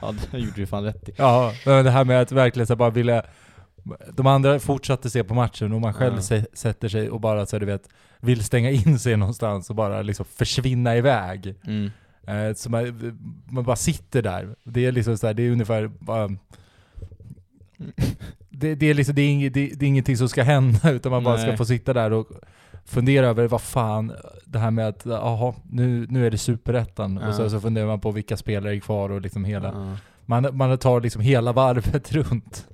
[0.00, 1.12] Ja, det gjorde du fan rätt i.
[1.16, 3.22] Ja, men det här med att verkligen så bara vilja...
[4.12, 7.58] De andra fortsatte se på matchen och man själv se, sätter sig och bara så
[7.58, 7.88] du vet,
[8.20, 11.54] vill stänga in sig någonstans och bara liksom försvinna iväg.
[11.66, 11.90] Mm.
[12.28, 13.12] Eh, så man,
[13.46, 14.56] man bara sitter där.
[14.64, 16.28] Det är liksom så här, det är ungefär bara...
[18.50, 21.12] Det, det, är liksom, det, är inget, det, det är ingenting som ska hända utan
[21.12, 22.26] man bara ska få sitta där och
[22.84, 24.12] fundera över vad fan,
[24.44, 27.18] det här med att jaha, nu, nu är det superettan.
[27.22, 27.28] Ja.
[27.28, 29.68] Och så, så funderar man på vilka spelare är kvar och liksom hela...
[29.68, 29.96] Ja.
[30.26, 32.66] Man, man tar liksom hela varvet runt.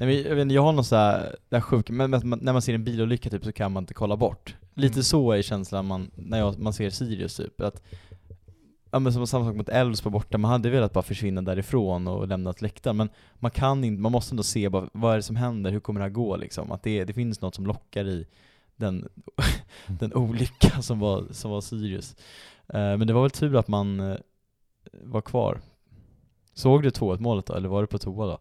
[0.00, 2.84] Nej, men jag, vet, jag har någon så här, det men när man ser en
[2.84, 4.54] bilolycka typ så kan man inte kolla bort.
[4.74, 5.02] Lite Mm.
[5.02, 7.82] så är känslan man, när jag, man ser Sirius typ, att
[8.90, 12.28] Ja men som samma sak mot Elfsborg borta, man hade velat bara försvinna därifrån och
[12.28, 15.22] lämna ett läktaren, men man kan inte, man måste ändå se bara, vad är det
[15.22, 16.72] som händer, hur kommer det här gå liksom?
[16.72, 18.26] Att det, det finns något som lockar i
[18.76, 19.08] den,
[19.86, 22.16] den olycka som var, som var Sirius.
[22.68, 24.16] Eh, men det var väl tur att man eh,
[25.02, 25.60] var kvar.
[26.54, 28.38] Såg du 2-1 målet då, eller var du på toa då?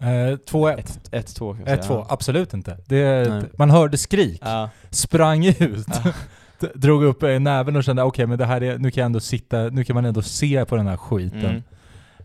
[0.00, 1.10] Eh, 2-1.
[1.10, 1.98] 1-2 kan jag säga.
[1.98, 2.78] 1-2, absolut inte.
[2.86, 4.70] Det, man hörde skrik, Ja.
[4.90, 6.12] sprang ut, Ja.
[6.74, 9.20] Drog upp eh, näven och kände okej men det här är, nu kan jag ändå
[9.20, 11.62] sitta, nu kan man ändå se på den här skiten.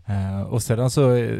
[0.06, 0.38] Mm.
[0.40, 1.38] Eh, och sedan så, eh,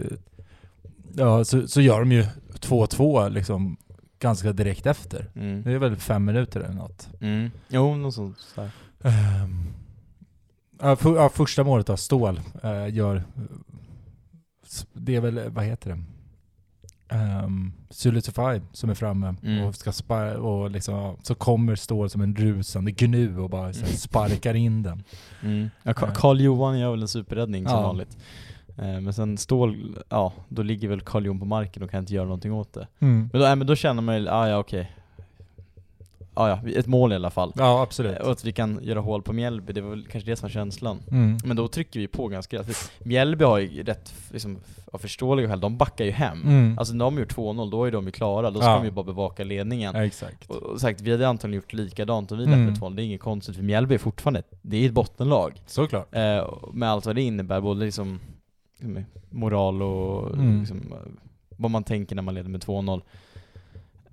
[1.15, 2.27] ja, så, så gör de ju
[2.61, 3.77] 2-2 liksom
[4.19, 5.31] ganska direkt efter.
[5.35, 5.63] Mm.
[5.63, 7.09] Det är väl fem minuter eller något.
[7.21, 7.51] Mm.
[7.69, 8.39] Jo, något sånt.
[8.39, 8.61] Så.
[9.05, 9.75] Ehm,
[10.81, 13.23] ja, för, ja, första målet då, Stål eh, gör,
[14.93, 16.03] det är väl, vad heter det?
[17.13, 19.65] Um, Sulitify som är framme Mm.
[19.65, 19.93] och ska
[20.39, 24.55] och liksom, ja, så kommer Stål som en rusande gnu och bara så här, sparkar
[24.55, 25.03] in den.
[25.43, 25.71] Mm.
[25.83, 26.13] Ja, Ka- Eh.
[26.15, 27.83] Karl Johan gör väl en superräddning som Ja.
[27.87, 28.19] vanligt.
[28.79, 32.15] Eh, Men sen Stål, ja, då ligger väl Karl Johan på marken och kan inte
[32.15, 32.87] göra någonting åt det.
[32.99, 34.93] Men då, nej, men då känner man ju, ah, ja okej.
[36.37, 37.53] Ah, ja, ett mål i alla fall.
[37.57, 38.19] Ja, absolut.
[38.21, 40.47] Eh, Och att vi kan göra hål på Mjällby, det var väl kanske det som
[40.47, 40.99] var känslan.
[41.11, 41.39] Mm.
[41.45, 42.77] Men då trycker vi på ganska för
[43.09, 44.59] Mjällby har ju rätt, liksom,
[44.93, 46.43] av förståeliga skäl, de backar ju hem.
[46.43, 46.79] Mm.
[46.79, 48.77] Alltså när de gjort 2-0, då är de ju klara, då ska Ja.
[48.77, 49.93] de ju bara bevaka ledningen.
[49.97, 50.51] Ja, exakt.
[50.51, 52.67] Och, och sagt, vi hade antagligen gjort likadant om vi ledde Mm.
[52.67, 55.63] med 2 det är inget konstigt för Mjällby är fortfarande, det är ett bottenlag.
[55.67, 56.15] Såklart.
[56.15, 58.21] Eh, med allt vad det innebär, både liksom
[58.81, 60.59] liksom, moral och Mm.
[60.61, 60.99] liksom, eh,
[61.57, 63.03] vad man tänker när man leder med 2-0.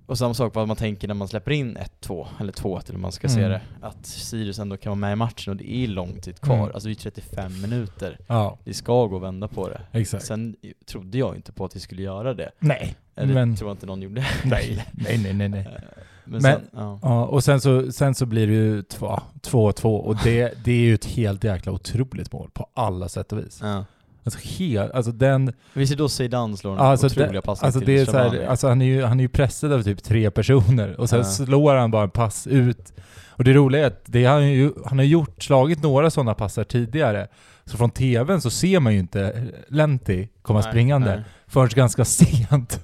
[0.06, 3.12] Och samma sak vad man tänker när man släpper in 1-2, eller 2-1 eller man
[3.12, 3.50] ska se Mm.
[3.50, 3.60] det.
[3.80, 6.56] Att Sirius ändå kan vara med i matchen och det är lång tid kvar.
[6.56, 6.70] Mm.
[6.74, 8.18] Alltså det är 35 minuter.
[8.26, 9.80] Ja, Det ska gå att vända på det.
[9.92, 10.24] exakt.
[10.24, 12.50] Sen trodde jag inte på att vi skulle göra det.
[12.58, 12.94] Nej.
[13.16, 14.26] Eller Men- tror jag inte någon gjorde.
[14.44, 15.48] Nej, nej, nej, nej.
[15.48, 15.66] nej.
[16.24, 16.98] Men, Men- sen, ja.
[17.02, 20.94] Ja, och sen så, sen så blir det ju 2-2 och det, det är ju
[20.94, 23.58] ett helt jäkla otroligt mål på alla sätt och vis.
[23.62, 23.84] ja.
[24.24, 25.52] Alltså, helt, alltså den...
[25.96, 28.82] Då Zidane slår Alltså, otroliga det, passning alltså till det är så här, alltså han,
[28.82, 31.24] är ju, han är ju pressad av typ tre personer och sen Ja.
[31.24, 32.92] slår han bara en pass ut.
[33.28, 36.64] Och det roliga är att det han, ju, han har gjort, slagit några sådana passar
[36.64, 37.28] tidigare.
[37.64, 41.24] Så från TVn så ser man ju inte Lenti komma Nej, springande nej.
[41.46, 42.80] förrän ganska sent.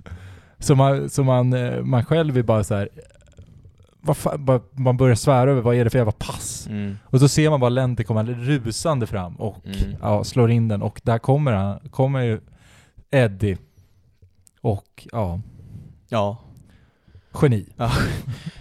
[0.59, 2.89] Så man, så man, eh, man själv är bara så här.
[4.39, 6.67] Vad man börjar svära över vad är det för jävla pass?
[6.71, 6.97] Mm.
[7.05, 9.97] Och så ser man bara Lenti komma rusande fram och Mm.
[10.01, 12.41] ja, slår in den och där kommer han, kommer ju
[13.11, 13.59] Eddie.
[14.61, 15.41] Och ja,
[16.09, 16.37] Ja.
[17.43, 17.67] geni.
[17.77, 17.91] ja.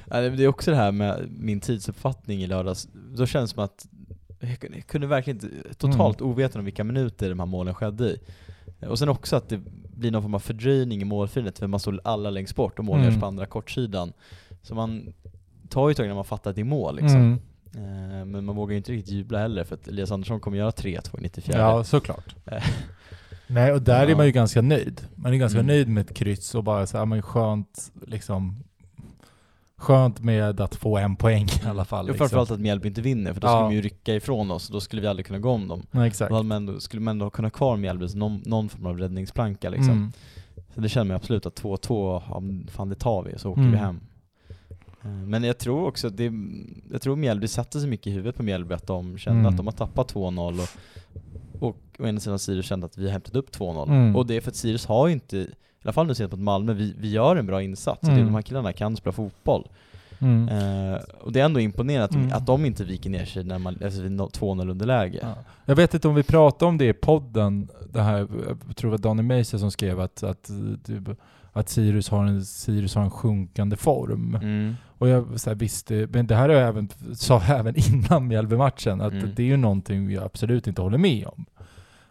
[0.10, 2.88] Det är också det här med min tidsuppfattning i lördags.
[3.18, 3.88] Då känns det som att
[4.40, 6.32] jag kunde- jag kunde verkligen inte, totalt Mm.
[6.32, 8.20] ovetande om vilka minuter de här målen skedde i.
[8.88, 9.58] Och sen också att det
[9.96, 13.02] blir någon form av fördröjning i målfirandet för man står alla längst bort och målen
[13.02, 13.14] Mm.
[13.14, 14.14] görs på andra kortsidan.
[14.62, 15.14] Så man
[15.68, 17.40] tar ju ett tag när man fattar att det är mål liksom.
[17.76, 18.20] Mm.
[18.20, 20.72] Eh, Men man vågar ju inte riktigt jubla heller för att Elias Andersson kommer göra
[20.72, 21.58] 3-2 i 94.
[21.60, 22.36] Ja, såklart.
[22.46, 22.64] Eh.
[23.48, 24.12] Nej, och där Ja.
[24.12, 25.02] är man ju ganska nöjd.
[25.16, 25.68] Man är ganska Mm.
[25.68, 28.64] nöjd med ett kryss och bara så här, men skönt liksom
[29.80, 32.06] Skönt med att få en poäng i alla fall.
[32.06, 32.18] Liksom.
[32.18, 33.52] framförallt att Mjällby inte vinner, för då Ja.
[33.52, 35.82] skulle de ju rycka ifrån oss och då skulle vi aldrig kunna gå om dem.
[35.92, 36.30] Ja, exakt.
[36.32, 38.98] Då man ändå, skulle man ändå kunna ha kvar Mjällby som någon, någon form av
[39.00, 39.92] räddningsplanka liksom.
[39.92, 40.12] Mm.
[40.76, 43.72] Så det känner man absolut att 2-2, ja, fan det tar vi, så åker Mm.
[43.72, 44.00] vi hem.
[45.04, 46.32] Eh, Men jag tror också det,
[46.92, 49.50] jag tror Mjällby satte sig mycket i huvudet på Mjällby att de kände Mm.
[49.52, 50.70] att de har tappat 2-0 och,
[51.68, 53.88] och å ena sidan Sirius kände att vi har hämtat upp 2-0.
[53.88, 54.16] Mm.
[54.16, 55.48] Och det är för att Sirius har ju inte, i
[55.84, 58.02] alla fall nu sett mot Malmö, vi, vi gör en bra insats.
[58.02, 58.26] och Det, Mm.
[58.26, 59.68] de här killarna kan spela fotboll.
[60.20, 60.50] Mm.
[60.50, 62.32] Eh, och det är ändå imponerande att, Mm.
[62.34, 65.20] att de inte viker ner sig när man, efter vi nå- 2-0 underläge.
[65.22, 65.36] Ja.
[65.66, 68.28] Jag vet inte om vi pratade om det i podden, det här,
[68.68, 70.50] jag tror det var Daniel Meiser som skrev att, att,
[70.86, 71.04] typ,
[71.54, 74.36] att Sirius, har en, Sirius har en sjunkande form.
[74.36, 74.76] Mm.
[74.98, 78.28] Och jag så här, visste, men det här har jag även, sa jag även innan
[78.28, 79.32] Mjällby-matchen, att Mm.
[79.36, 81.46] det är ju någonting vi absolut inte håller med om.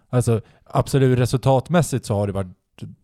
[0.08, 2.46] Alltså absolut resultatmässigt så har det varit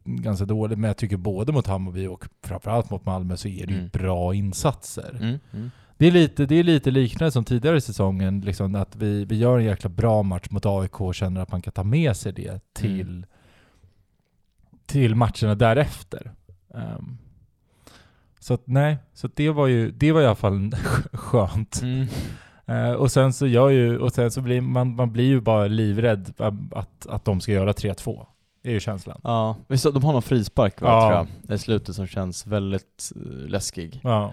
[0.05, 3.73] ganska dåligt, men jag tycker både mot Hammarby och framförallt mot Malmö så är det
[3.73, 3.91] ju Mm.
[3.93, 5.17] bra insatser.
[5.21, 5.39] Mm.
[5.53, 5.71] Mm.
[5.97, 9.37] Det är lite, det är lite liknande som tidigare i säsongen, liksom att vi, vi
[9.37, 12.33] gör en jäkla bra match mot AIK och känner att man kan ta med sig
[12.33, 13.27] det till,
[14.87, 16.33] till matcherna därefter.
[16.75, 17.19] Ehm,
[18.43, 20.71] så att nej, så att det var ju, det var i alla fall
[21.13, 21.81] skönt.
[21.83, 22.07] Mm.
[22.67, 25.67] Eh, och sen så gör ju, och sen så blir man, man blir ju bara
[25.67, 26.33] livrädd
[26.73, 28.27] att, att de ska göra 3-2.
[28.63, 29.21] Det är ju känslan.
[29.25, 31.09] Ja, visst, de har någon frispark va, Ja.
[31.11, 34.01] tror jag, i slutet som känns väldigt eh, läskig.
[34.03, 34.33] Ja.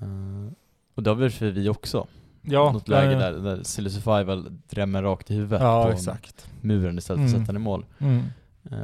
[0.00, 0.52] Eh,
[0.94, 2.06] och det har väl för vi också.
[2.42, 6.50] Ja, Något läge där, där Silly Survival drämmer rakt i huvudet Ja, på exakt.
[6.60, 7.40] muren istället för att Mm.
[7.40, 7.84] sätta den i mål.
[7.98, 8.22] Mm.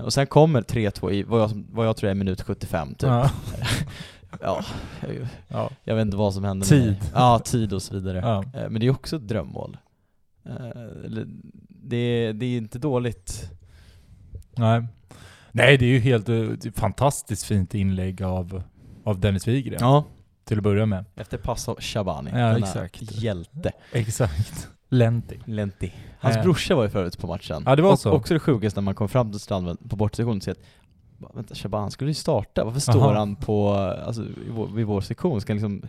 [0.04, 3.02] Och sen kommer 3-2 i vad jag, vad jag tror är minut 75 typ.
[3.02, 3.30] Ja.
[4.42, 4.64] Ja,
[5.00, 5.70] jag, Ja.
[5.84, 6.86] jag vet inte vad som hände Tid.
[6.86, 8.18] Med, ja, tid och så vidare.
[8.18, 8.44] Ja.
[8.60, 9.76] Eh, men det är också ett drömmål.
[10.46, 10.54] Eh,
[11.68, 13.50] det, det är inte dåligt.
[14.56, 14.86] Nej.
[15.52, 18.62] Nej, det är ju helt eh, är fantastiskt fint inlägg av,
[19.04, 20.04] av Dennis Wigren Ja,
[20.44, 21.04] till att börja med.
[21.16, 22.30] efter pass av Shabani.
[22.30, 23.12] Ja, denna exakt.
[23.12, 23.72] Hjälte.
[23.92, 24.68] Exakt.
[24.88, 25.38] Lenti.
[25.44, 25.92] Lenti.
[26.18, 26.42] Hans Eh.
[26.42, 27.62] brorsa var ju förut på matchen.
[27.66, 28.12] Ja, det var och, så.
[28.12, 30.64] Också det sjukaste när man kom fram till Strandväl på bortsektionen och ser att "Va,
[31.34, 32.64] Vänta Shaban, skulle ju starta.
[32.64, 33.14] Varför står Aha.
[33.14, 33.70] han på,
[34.06, 35.40] alltså, i vår, vid vår sektion?
[35.40, 35.82] Ska han liksom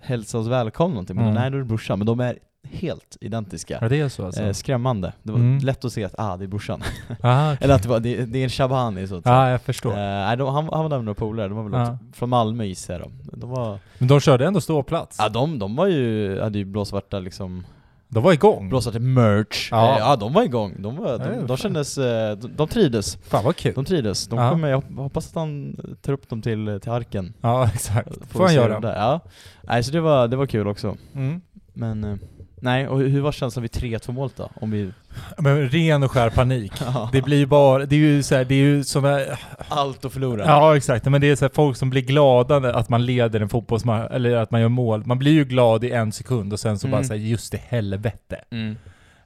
[0.00, 1.16] hälsa oss välkomna någonting?
[1.16, 1.34] Men Mm.
[1.34, 1.98] nej, då är det brorsan.
[1.98, 2.38] Men de är
[2.70, 3.78] helt identiska.
[3.80, 4.42] Ja, det är så alltså?
[4.42, 5.12] Eh, skrämmande.
[5.22, 5.58] Det var Mm.
[5.58, 6.82] lätt att se att ah, det är brorsan.
[7.22, 7.64] Aha, okej.
[7.64, 9.26] Eller att det, var, det, det är en Shabani så att.
[9.26, 9.90] Ja, jag förstår.
[9.90, 12.64] Eh, de, han, han var där med några polare, de var väl också, från Malmö
[12.64, 15.16] gissar jag de var, Men de körde ändå ståplats.
[15.20, 17.66] ja de, de var ju, hade ju blåsvarta liksom
[18.08, 18.68] De var igång.
[18.68, 19.68] blåsvarta merch.
[19.70, 19.92] Ja.
[19.92, 20.74] Eh, ja de var igång.
[20.82, 21.56] De, var, de, de fan.
[21.56, 23.16] kändes, eh, de, de trivdes.
[23.16, 23.72] Fan vad kul.
[23.74, 24.28] De trivdes.
[24.28, 24.50] De Ja.
[24.50, 27.32] kommer, jag hoppas att han tar upp dem till, till arken.
[27.40, 28.08] Ja, exakt.
[28.18, 28.94] Får får han göra.
[28.96, 29.20] Ja.
[29.62, 30.96] Nej, så det var, det var kul också.
[31.14, 31.40] Mm.
[31.72, 32.16] Men, eh,
[32.60, 34.50] nej, och hur var känslan vid 3-2 målet då?
[34.54, 34.92] Om vi...
[35.38, 36.72] Men ren och skär panik.
[37.12, 39.20] Det blir ju bara, det är ju så här, det är ju såna,
[39.68, 40.44] Allt att förlora.
[40.46, 43.48] ja exakt, men det är så här folk som blir glada att man leder en
[43.48, 45.06] fotbollsmatch, eller att man gör mål.
[45.06, 47.08] Man blir ju glad i en sekund och sen så bara Mm.
[47.08, 48.40] säger just i helvete.
[48.50, 48.76] Mm.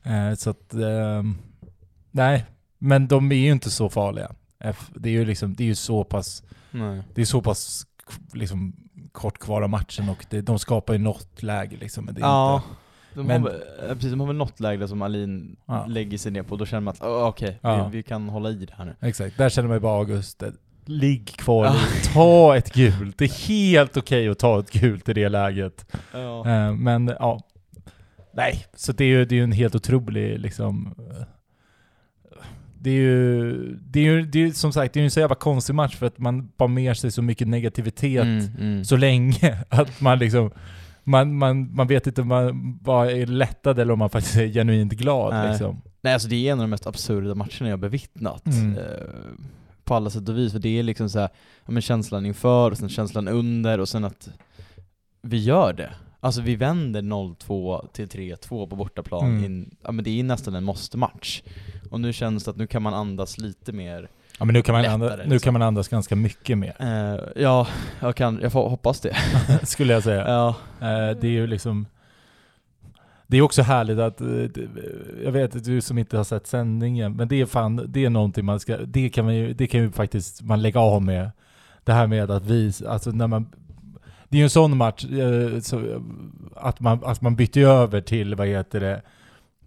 [0.03, 1.39] Eh, så att, ehm,
[2.11, 2.45] nej.
[2.79, 4.33] Men de är ju inte så farliga.
[4.95, 7.03] Det är ju liksom, det är ju så pass, Nej.
[7.15, 7.87] det är så pass
[8.33, 8.77] liksom
[9.13, 12.05] kort kvar av matchen och det, de skapar ju något läge liksom.
[12.05, 12.55] Men det är Ja.
[12.57, 12.69] inte,
[13.15, 15.87] De, Men- har, väl- eh, precis, de har väl något läge som Alin Ja.
[15.89, 17.89] lägger sig ner på, då känner man att oh, okej, Ja.
[17.89, 18.95] vi, vi kan hålla i det här nu.
[19.09, 19.39] exakt.
[19.39, 20.49] Där känner man ju bara August, eh,
[20.85, 21.75] ligg kvar, Ja.
[22.13, 23.19] ta ett gult.
[23.19, 25.87] Det är helt okej att ta ett gult i det läget.
[26.15, 27.41] Eh, men ja,
[28.35, 28.65] nej.
[28.77, 30.95] Så det är ju det är en helt otrolig liksom...
[32.83, 35.21] Det är ju, det är ju, det är som sagt, det är ju en så
[35.21, 38.85] jävla konstig match för att man bara med sig så mycket negativitet Mm, mm.
[38.85, 40.51] så länge att man liksom
[41.11, 44.47] man, man, man vet inte om man bara är lättad eller om man faktiskt är
[44.49, 45.49] genuint glad Nej.
[45.49, 45.83] liksom.
[46.01, 48.47] Nej alltså det är en av de mest absurda matcherna jag bevittnat.
[48.47, 48.79] Mm.
[48.79, 48.85] Eh,
[49.85, 51.29] på alla sätt och vis, för det är liksom så här,
[51.67, 54.29] ja, men känslan inför och sen känslan under och sen att
[55.23, 55.91] vi gör det.
[56.21, 59.45] Alltså vi vänder 0-2 till 3-2 på bortaplan, Mm.
[59.45, 61.43] in, ja men det är nästan en måste-match.
[61.91, 64.09] Och nu känns det att nu kan man andas lite mer,
[64.41, 65.39] Ja men nu kan man, Lättare, andas, nu liksom.
[65.39, 67.67] kan man andas ganska mycket mer, eh, ja,
[68.01, 69.17] jag kan, jag får hoppas det.
[69.63, 70.29] skulle jag säga.
[70.29, 70.49] ja.
[70.81, 71.87] Eh, det är ju liksom
[73.27, 74.27] Det är också härligt att, eh,
[75.25, 78.11] jag vet att du som inte har sett sändningen, men det är fan, det är
[78.11, 81.31] någonting man ska, det kan man ju, det kan ju faktiskt man lägga av med.
[81.85, 83.47] Det här med att vi, alltså när man
[84.29, 85.07] Det är ju en sån match,
[85.63, 86.03] så,
[86.57, 89.03] att, man, att man bytte över till, vad heter det,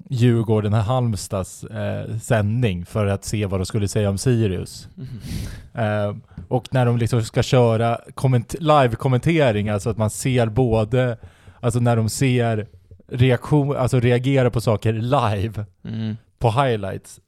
[0.09, 4.87] Djurgården och Halmstads eh, sändning för att se vad de skulle säga om Sirius.
[5.73, 6.15] Eh,
[6.47, 11.17] och när de liksom ska köra komment- live-kommentering, alltså att man ser både,
[11.59, 12.67] alltså när de ser
[13.07, 16.17] reaktion, alltså reagerar på saker live Mm.
[16.39, 17.19] på highlights.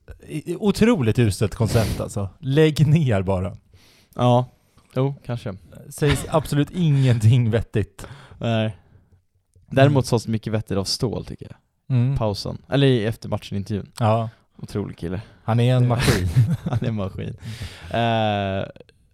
[0.59, 2.29] Otroligt uselt koncept alltså.
[2.39, 3.57] Lägg ner bara.
[4.15, 4.45] Ja,
[4.95, 5.53] jo, kanske.
[5.89, 8.07] Sägs absolut ingenting vettigt.
[8.39, 8.77] Nej.
[9.69, 11.55] Däremot sades mycket vettigt av Stål tycker jag.
[11.89, 12.17] Mm.
[12.17, 12.57] Pausen.
[12.69, 13.91] Eller i- efter matchen intervjun.
[13.99, 15.21] Ja, Otrolig kille.
[15.43, 16.27] han är en maskin.
[16.63, 17.33] Han är en maskin.
[17.91, 18.65] Eh,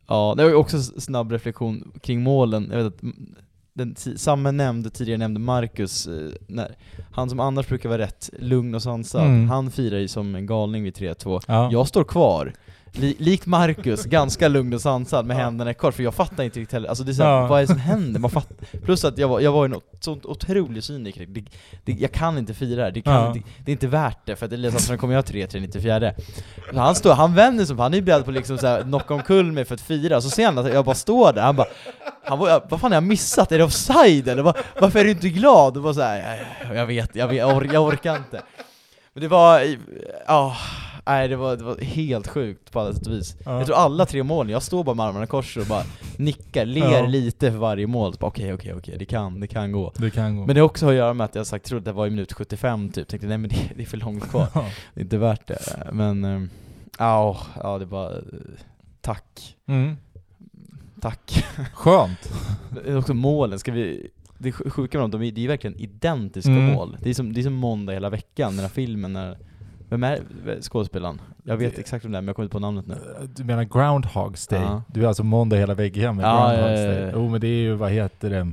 [0.08, 2.68] ja, det var också snabb reflektion kring målen.
[2.72, 3.02] Jag vet att
[3.74, 6.76] den samma nämnde, tidigare nämnde Marcus, eh, när,
[7.12, 9.50] han som annars brukar vara rätt lugn och sansad, Mm.
[9.50, 11.42] han firar ju som en galning vid 3-2.
[11.48, 11.70] Ja.
[11.72, 12.54] Jag står kvar,
[12.94, 16.60] li, likt Marcus, ganska lugn och sansad med händerna i kors, för jag fattar inte
[16.60, 17.48] riktigt heller, alltså det är så här, Ja.
[17.48, 18.20] vad är det som händer?
[18.20, 18.48] Man fatt,
[18.86, 21.44] plus att jag var, jag var ju något sånt otroligt cyniker, det,
[21.86, 23.32] det, jag kan inte fira det kan, Ja.
[23.36, 26.14] det, det är inte värt det, för att Elias Andersson kommer göra 3-3 94
[26.74, 29.52] Så Han står, han vänder sig han är ju beredd på liksom såhär knocka omkull
[29.52, 31.68] mig för att fira, så ser han att jag bara står där, han bara
[32.24, 33.52] han var, vad fan har jag missat?
[33.52, 34.44] Är det offside eller?
[34.44, 35.78] Var, varför är du inte glad?
[35.78, 38.42] Och bara så här, jag, jag vet, jag, vet jag, or, jag orkar inte
[39.14, 39.62] Men det var,
[40.28, 40.56] ja,
[41.06, 43.58] nej det var, det var helt sjukt på alla sätt och vis Ja.
[43.58, 45.84] Jag tror alla tre mål, jag står bara med armarna i kors och bara
[46.18, 47.06] nickar, ler Ja.
[47.06, 50.46] lite för varje mål, okej okej okej, det kan, det kan gå Det kan gå.
[50.46, 52.34] Men det också har att göra med att jag sagt, trodde det var i minut
[52.34, 54.66] 75 typ, tänkte nej men det, det är för långt kvar, Ja.
[54.94, 55.60] det är inte värt det
[55.92, 56.50] Men, ehm,
[57.00, 58.18] ja, ja det var, eh,
[59.02, 59.98] tack, Mm.
[61.02, 62.34] tack Skönt.
[62.84, 64.10] Det är också målen, ska vi...
[64.38, 66.66] Det sjuka med dem, de är, det är verkligen identiska Mm.
[66.74, 66.98] mål.
[67.02, 69.38] Det är, som, det är som måndag hela veckan, den här filmen när...
[69.92, 70.20] Vem är
[70.62, 71.22] skådespelaren?
[71.44, 72.96] Jag vet exakt vem det är, men jag kommer inte på namnet nu.
[73.36, 74.62] Du menar Groundhogs Day?
[74.62, 74.84] Ja.
[74.88, 77.12] Du är alltså måndag hela väggen med Ja, Groundhogs Day?
[77.14, 78.52] Jo men det är ju, vad heter det?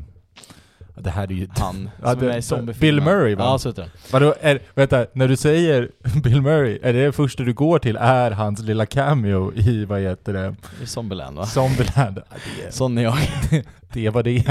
[0.94, 1.48] Det här är ju...
[1.59, 3.05] Han, Ja, som är zombiefilmen.
[3.05, 3.44] Bill Murray, va?
[3.44, 3.90] Ja, så heter.
[4.12, 5.90] Vadå, är, vänta, när du säger
[6.22, 10.01] Bill Murray, är det det första du går till är hans lilla cameo i, vad
[10.01, 11.46] heter det, I Zombieland va?
[11.46, 12.18] Zombieland?
[12.18, 13.16] Ja, det, Sån är jag.
[13.92, 14.46] det var det.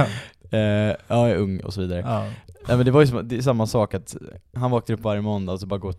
[0.52, 2.00] Eh, ja, jag är ung och så vidare.
[2.00, 2.22] Ja.
[2.68, 4.16] Nej men det var ju som, det samma sak att
[4.56, 5.94] han vaknar upp varje måndag och så bara går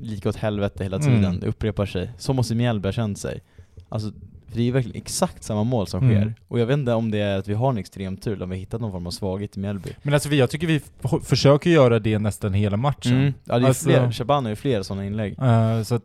[0.00, 1.40] lika åt helvete hela tiden, Mm.
[1.40, 2.10] det upprepar sig.
[2.18, 3.40] Så måste Mjällby ha känt sig.
[3.88, 4.12] Alltså,
[4.48, 6.16] för det är ju verkligen exakt samma mål som Mm.
[6.22, 6.34] sker.
[6.48, 8.50] Och jag vet inte om det är att vi har en extrem tur, eller om
[8.50, 9.90] vi har hittat någon form av svaghet i Mjällby.
[10.02, 10.80] Men alltså vi- jag tycker vi
[11.24, 13.12] försöker göra det nästan hela matchen.
[13.12, 13.34] Mm.
[13.44, 15.38] Ja det är Alltså- fler, Shaban har ju fler sådana inlägg.
[15.38, 16.02] Eh, så att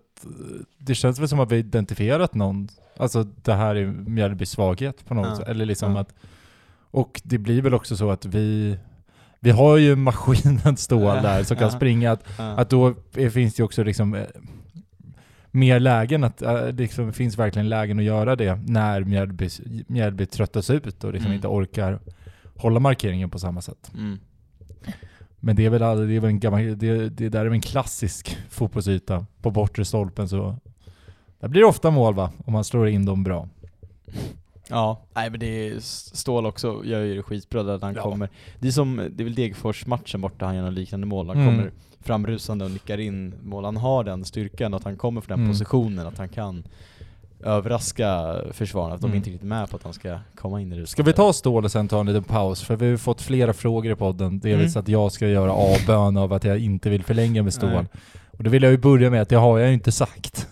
[0.77, 5.13] det känns väl som att vi identifierat någon, alltså det här är Mjällbys svaghet på
[5.13, 5.35] något Ja.
[5.35, 5.47] sätt.
[5.47, 6.01] Eller liksom Ja.
[6.01, 6.13] att,
[6.91, 8.77] och det blir väl också så att vi,
[9.39, 13.63] vi har ju maskinen stående där som kan springa, att, att då finns det ju
[13.63, 14.23] också liksom eh,
[15.51, 19.49] mer lägen, att eh, liksom, det finns verkligen lägen att göra det när Mjällby,
[19.87, 21.35] Mjällby tröttas ut och liksom Mm.
[21.35, 21.99] inte orkar
[22.55, 23.91] hålla markeringen på samma sätt.
[23.97, 24.19] Mm.
[25.39, 27.61] Men det är väl, det är väl en gammal, det, det där är väl en
[27.61, 29.25] klassisk fotbollsyta.
[29.41, 30.57] På bortre stolpen så
[31.39, 32.31] där blir det ofta mål va?
[32.45, 33.47] Om man slår in dem bra.
[34.69, 35.79] Ja, nej men det är
[36.15, 38.01] Stål också, gör ju det skitbra där han Ja.
[38.01, 38.29] kommer.
[38.59, 41.27] Det är som, det är väl Degerfors-matchen borta, han gör något liknande mål.
[41.27, 41.55] Han Mm.
[41.55, 43.65] kommer framrusande och nickar in mål.
[43.65, 45.51] Han har den styrkan, att han kommer från den Mm.
[45.51, 46.63] positionen, att han kan
[47.43, 49.17] överraska försvararna, att de Mm.
[49.17, 50.87] inte riktigt med på att han ska komma in i det.
[50.87, 52.61] Ska vi ta stål och sen ta en liten paus?
[52.63, 54.39] För vi har fått flera frågor i podden.
[54.39, 54.81] Delvis Mm.
[54.81, 57.69] att jag ska göra avbön av att jag inte vill förlänga med stål.
[57.71, 57.85] Nej.
[58.37, 60.47] Och det vill jag ju börja med att det har jag ju inte sagt.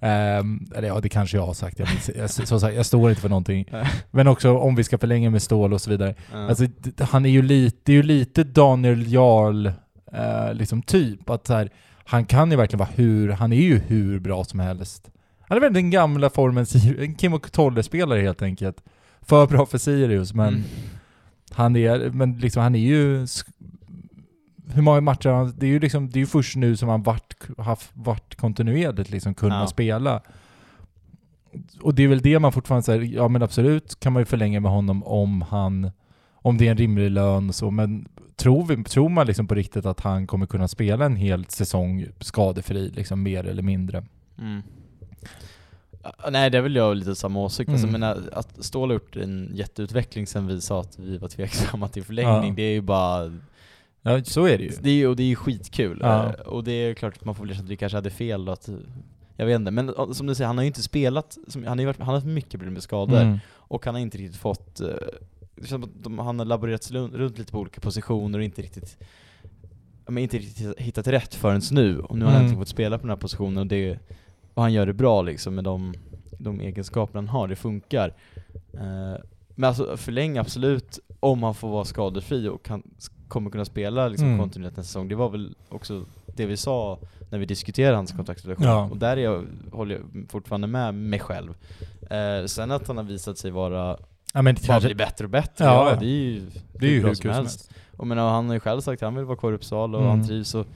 [0.00, 1.78] Ehm, eller ja, det kanske jag har sagt.
[1.78, 3.64] Jag, minns, jag, som sagt, jag står inte för någonting.
[4.10, 6.14] Men också om vi ska förlänga med stål och så vidare.
[6.32, 6.48] Ja.
[6.48, 6.66] Alltså,
[6.98, 9.66] han är ju lite, det är ju lite Daniel Jarl
[10.12, 11.30] eh, liksom typ.
[11.30, 11.70] Att så här,
[12.04, 15.10] han kan ju verkligen vara hur, han är ju hur bra som helst.
[15.48, 16.66] Han är väl den gamla formen,
[16.98, 18.76] en Kim och Tolle-spelare helt enkelt.
[19.22, 20.62] För bra för Sirius, men Mm.
[21.50, 23.26] han är, men liksom han är ju
[24.74, 27.02] hur många matcher han, det är ju liksom, det är ju först nu som han
[27.02, 29.66] varit, haft, varit kontinuerligt liksom kunnat Ja.
[29.66, 30.20] spela.
[31.80, 34.60] Och det är väl det man fortfarande säger, ja men absolut kan man ju förlänga
[34.60, 35.90] med honom om han,
[36.34, 39.54] om det är en rimlig lön och så, men tror, vi, tror man liksom på
[39.54, 44.04] riktigt att han kommer kunna spela en hel säsong skadefri, liksom mer eller mindre?
[44.38, 44.62] Mm.
[46.30, 48.02] Nej det är väl jag lite samma åsikt, alltså, Mm.
[48.02, 52.04] att- att Ståhl har gjort en jätteutveckling sen vi sa att vi var tveksamma till
[52.04, 52.54] förlängning, Ja.
[52.56, 53.32] det är ju bara
[54.02, 54.72] Ja, så är det ju.
[54.82, 56.24] Det är och det är ju skitkul, Ja.
[56.28, 58.52] Eh, och det är klart att man får bli att vi kanske hade fel då,
[58.52, 58.68] att,
[59.36, 61.78] jag vet inte, men eh, som du säger, han har ju inte spelat, som, han,
[61.78, 63.38] har ju varit, han har haft mycket problem med skador, Mm.
[63.54, 64.86] och han har inte riktigt fått, eh,
[65.56, 68.62] det känns som att de, han har laborerat runt, lite på olika positioner och inte
[68.62, 68.98] riktigt
[70.06, 72.44] men inte riktigt hittat rätt förrän nu, och nu har han Mm.
[72.46, 73.98] äntligen fått spela på den här positionen och, det,
[74.54, 75.94] och han gör det bra liksom med de,
[76.38, 78.14] de egenskaper han har, det funkar.
[78.74, 79.20] Eh,
[79.54, 82.82] men alltså förlänga absolut, om han får vara skadefri och kan,
[83.30, 84.38] kommer kunna spela liksom Mm.
[84.38, 85.08] kontinuerligt nästa säsong.
[85.08, 86.98] Det var väl också det vi sa
[87.30, 88.66] när vi diskuterade hans kontraktsrelation.
[88.66, 88.88] Ja.
[88.90, 91.54] Och där är jag, håller jag fortfarande med mig själv.
[92.10, 93.96] Eh, sen att han har visat sig vara,
[94.32, 96.90] Ja, men bara kanske, bli bättre och bättre, Ja, ja, det är ju det är
[96.90, 97.70] ju hur kul som helst.
[97.96, 100.04] Och men, han har ju själv sagt att han vill vara kvar i Uppsala och
[100.04, 100.18] Mm.
[100.18, 100.66] han trivs och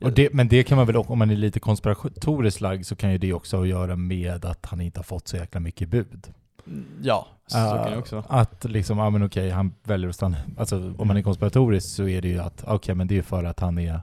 [0.00, 3.12] Och det, men det kan man väl, om man är lite konspiratoriskt lagd, så kan
[3.12, 5.88] ju det också ha att göra med att han inte har fått så jäkla mycket
[5.88, 6.26] bud.
[6.66, 8.26] Mm, Ja, så, så kan det också vara.
[8.28, 10.36] Att liksom, ja men okej, han väljer att stanna.
[10.58, 13.44] Alltså om man är konspiratorisk så är det ju att, okej men det är för
[13.44, 14.00] att han är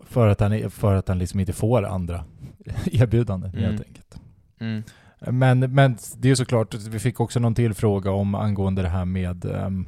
[0.00, 2.24] för att han, är, för att han liksom inte får andra
[2.84, 3.64] erbjudanden Mm.
[3.64, 4.20] helt enkelt.
[4.58, 4.82] Mm.
[5.20, 9.04] Men, men det är såklart, vi fick också någon till fråga om angående det här
[9.04, 9.86] med um,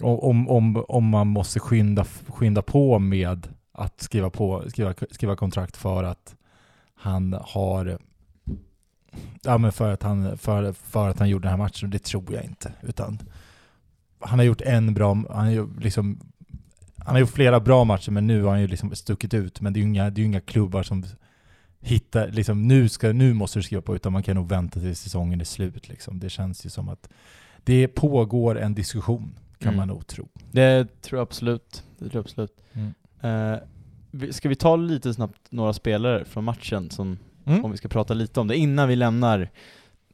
[0.00, 5.76] om, om, om man måste skynda, skynda på med att skriva, på, skriva, skriva kontrakt
[5.76, 6.34] för att
[6.94, 7.98] han har
[9.42, 12.32] Ja men för att han, för, för att han gjorde den här matchen, det tror
[12.34, 12.72] jag inte.
[12.82, 13.18] Utan
[14.20, 16.20] han har gjort en bra, han har liksom
[16.98, 19.60] han har gjort flera bra matcher men nu har han ju liksom stuckit ut.
[19.60, 21.04] Men det är ju inga, det är inga klubbar som
[21.80, 24.96] hittar, liksom nu, ska, nu måste du skriva på, utan man kan nog vänta till
[24.96, 25.88] säsongen är slut.
[25.88, 26.18] Liksom.
[26.20, 27.08] Det känns ju som att
[27.64, 29.76] det pågår en diskussion, kan Mm.
[29.76, 30.28] man nog tro.
[30.52, 31.84] Det tror jag absolut.
[31.98, 32.56] Det tror jag absolut.
[32.72, 33.60] Mm.
[34.10, 37.64] Vi- ska vi ta lite snabbt några spelare från matchen som, Mm.
[37.64, 39.50] om vi ska prata lite om det innan vi lämnar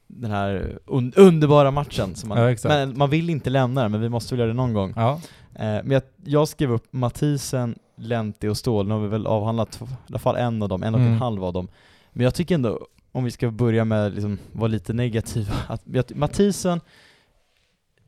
[0.07, 2.15] den här un underbara matchen.
[2.15, 4.55] Som man, Ja, men man vill inte lämna den, men vi måste väl göra det
[4.55, 4.93] någon gång.
[4.97, 5.13] Ja.
[5.55, 9.81] Eh, men jag, jag skrev upp Mathisen, Lenti och Ståhl, nu har vi väl avhandlat
[9.83, 11.19] i alla fall en av dem, en och en Mm.
[11.21, 11.69] halv av dem.
[12.13, 16.05] Men jag tycker ändå, om vi ska börja med liksom vara lite negativa, att jag,
[16.17, 16.81] Mathisen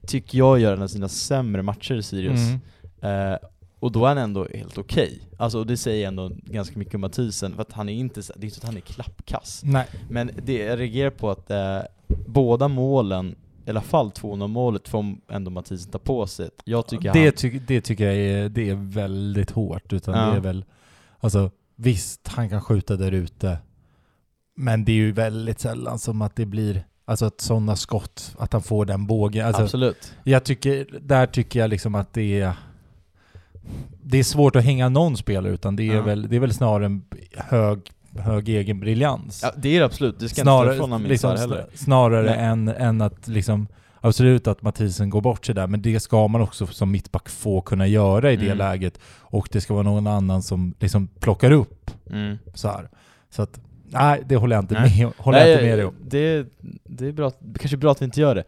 [0.06, 2.40] tycker jag gör en av sina sämre matcher i Sirius.
[2.40, 2.60] Mm.
[3.32, 3.38] Eh,
[3.84, 5.20] och då är han ändå helt okej.
[5.36, 8.40] Alltså och det säger ändå ganska mycket om Mathisen, för att han är inte, det
[8.40, 9.60] är inte så att han är klappkass.
[9.64, 9.86] Nej.
[10.10, 11.80] Men det jag reagerar på att eh,
[12.26, 16.50] båda målen, i alla fall 2-0 målet, får ändå Mathisen ta på sig.
[16.64, 17.32] Jag tycker det, han...
[17.32, 19.92] ty det tycker jag är, det är väldigt hårt.
[19.92, 20.30] Utan Ja.
[20.30, 20.64] det är väl,
[21.18, 23.58] alltså visst, han kan skjuta där ute.
[24.56, 28.52] Men det är ju väldigt sällan som att det blir, alltså att sådana skott, att
[28.52, 29.46] han får den bågen.
[29.46, 30.14] Alltså, Absolut.
[30.24, 32.54] jag tycker, där tycker jag liksom att det är
[34.02, 36.02] det är svårt att hänga någon spelare utan det är, Ja.
[36.02, 37.02] väl, det är väl snarare en
[37.36, 37.80] hög,
[38.18, 39.40] hög egen briljans.
[39.42, 41.66] Ja, det är det absolut, det ska inte ta ifrån liksom, heller.
[41.74, 42.38] snarare Nej.
[42.44, 43.66] än, än att liksom
[44.00, 47.60] Absolut att Mathisen går bort sig där, men det ska man också som mittback få
[47.60, 48.58] kunna göra i det Mm.
[48.58, 48.98] läget.
[49.20, 52.38] Och det ska vara någon annan som liksom plockar upp Mm.
[52.54, 52.88] så här.
[53.30, 53.60] Så att,
[53.90, 55.04] nej det håller jag inte Nej.
[55.04, 55.94] med, håller jag Nej, inte med dig om.
[56.08, 56.46] Det,
[56.84, 58.44] det är bra, kanske bra att vi inte gör det.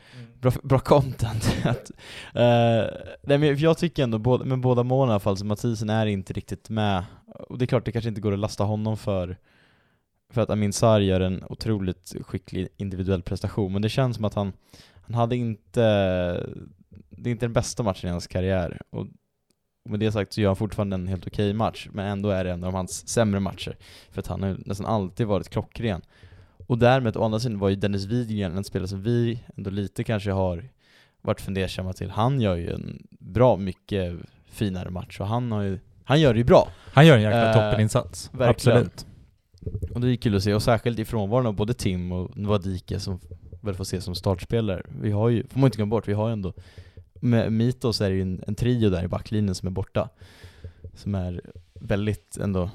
[0.46, 1.56] Bra, bra content.
[1.64, 1.90] att,
[2.34, 2.84] eh,
[3.22, 6.32] nej men jag tycker ändå, med båda målen i alla fall, så Mathisen är inte
[6.32, 7.04] riktigt med.
[7.26, 9.36] Och det är klart, det kanske inte går att lasta honom för,
[10.32, 14.34] för att Amin Sar gör en otroligt skicklig individuell prestation, men det känns som att
[14.34, 14.52] han,
[15.06, 15.80] han hade inte,
[17.10, 18.80] det är inte den bästa matchen i hans karriär.
[18.90, 19.06] Och
[19.84, 22.44] och med det sagt så gör han fortfarande en helt okej match, men ändå är
[22.44, 23.76] det en av hans sämre matcher.
[24.10, 26.02] För att han har nästan alltid varit klockren.
[26.66, 30.04] Och därmed, å andra sidan, var ju Dennis Widgren en spelare som vi ändå lite
[30.04, 30.68] kanske har
[31.22, 32.10] varit fundersamma till.
[32.10, 36.38] Han gör ju en bra mycket finare match, och han har ju, han gör det
[36.38, 36.68] ju bra.
[36.92, 38.30] Han gör en jäkla Eh, toppeninsats.
[38.32, 38.78] verkligen.
[38.78, 39.06] Absolut.
[39.94, 43.00] Och det är kul att se, och särskilt i frånvaron av både Tim och Nvadike
[43.00, 43.20] som
[43.60, 44.82] väl får ses som startspelare.
[45.00, 46.52] Vi har ju, får man inte glömma bort, vi har ju ändå
[47.20, 50.08] med Mitos är det ju en, en trio där i backlinjen som är borta.
[50.94, 51.40] Som är
[51.74, 52.70] väldigt ändå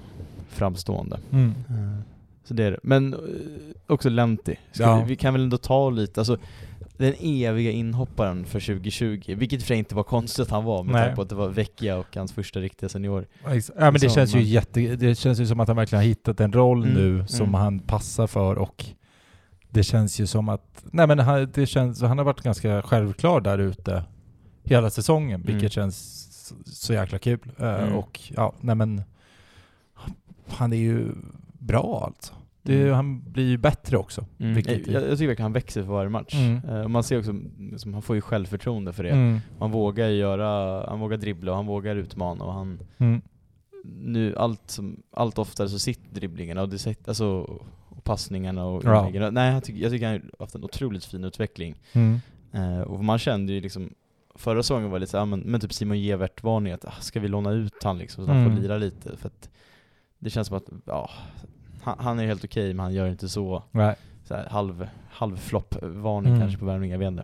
[0.49, 1.19] framstående.
[1.31, 1.53] Mm.
[2.43, 2.79] Så det är det.
[2.83, 3.19] Men eh,
[3.87, 4.55] också Lenti.
[4.73, 4.99] Ja.
[4.99, 6.37] vi, vi kan väl ändå ta lite, alltså
[6.97, 11.15] den eviga inhopparen för 2020, vilket för inte var konstigt att han var med tanke
[11.15, 13.27] på att det var Vecchia och hans första riktiga senior.
[13.43, 15.99] Ja men det Så känns ju man- jätte, det känns ju som att han verkligen
[16.01, 17.53] har hittat en roll Mm, nu som mm.
[17.53, 18.85] han passar för och
[19.69, 23.41] det känns ju som att, nej men han, det känns, han har varit ganska självklar
[23.41, 24.03] där ute
[24.63, 25.69] hela säsongen, vilket Mm.
[25.69, 27.39] känns så, så jäkla kul.
[27.59, 27.95] Eh, Mm.
[27.95, 29.01] Och ja, nej men
[30.47, 31.07] han är ju
[31.61, 32.33] bra alltså.
[32.63, 32.93] Det, Mm.
[32.93, 34.25] Han blir ju bättre också.
[34.39, 34.53] Mm.
[34.53, 36.33] Vilket Jag, jag tycker verkligen han växer för varje match.
[36.33, 36.83] Mm.
[36.83, 39.09] Och man ser också, liksom, han får ju självförtroende för det.
[39.09, 39.39] Mm.
[39.59, 43.21] Han vågar göra, han vågar dribbla och han vågar utmana och han Mm.
[43.83, 44.77] nu allt,
[45.11, 47.25] allt oftare så sitter dribblingarna och det alltså,
[47.89, 49.07] och passningarna och Ja.
[49.07, 49.33] inläggen.
[49.33, 51.75] Nej, jag tycker, jag tycker han har haft en otroligt fin utveckling.
[51.93, 52.19] Mm.
[52.53, 53.89] Eh, och man kände ju liksom
[54.35, 57.19] Förra säsongen var det lite såhär, men, men typ Simon Gevert varning att ah, ska
[57.19, 58.55] vi låna ut han liksom så han Mm.
[58.55, 59.17] får lira lite?
[59.17, 59.49] För att
[60.21, 61.09] det känns som att, ja,
[61.83, 63.95] han, han är helt okej men han gör inte så, Nej.
[64.23, 66.39] så här, halv, halvflopp-varning Mm.
[66.41, 67.23] kanske på värvning, jag vet inte.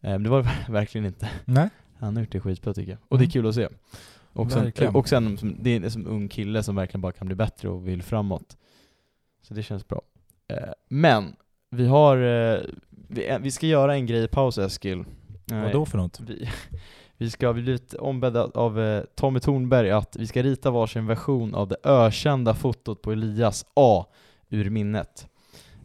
[0.00, 1.30] Eh, men det var det verkligen inte.
[1.44, 1.68] Nej.
[1.98, 2.98] Han har gjort det skitbra tycker jag.
[3.08, 3.30] Och det är Mm.
[3.32, 3.68] kul att se.
[4.32, 4.94] Och sen, Verkligen.
[4.96, 7.68] och sen som, det är en som ung kille som verkligen bara kan bli bättre
[7.68, 8.56] och vill framåt.
[9.42, 10.02] Så det känns bra.
[10.48, 10.56] Eh,
[10.88, 11.36] men,
[11.70, 12.60] vi har, eh,
[13.08, 15.04] vi, vi ska göra en grej i paus Eskil.
[15.46, 16.20] Vad då för något?
[16.20, 16.48] vi,
[17.20, 21.54] vi ska bli blivit ombedda av eh, Tommy Thornberg att vi ska rita varsin version
[21.54, 24.04] av det ökända fotot på Elias A
[24.48, 25.26] ur minnet.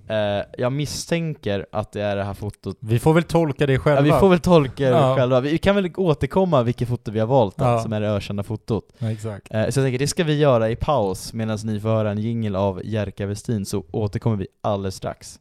[0.07, 4.07] Eh, jag misstänker att det är det här fotot Vi får väl tolka det själva.
[4.07, 5.15] Ja, vi får väl tolka det Ja.
[5.15, 5.39] själva.
[5.39, 7.79] Vi kan väl återkomma vilket foto vi har valt Ja.
[7.79, 8.89] som är det ökända fotot.
[8.97, 9.53] Ja, exakt.
[9.53, 12.17] Eh, så jag tänker det ska vi göra i paus medan ni får höra en
[12.17, 15.39] jingle av Jerka Westin så återkommer vi alldeles strax.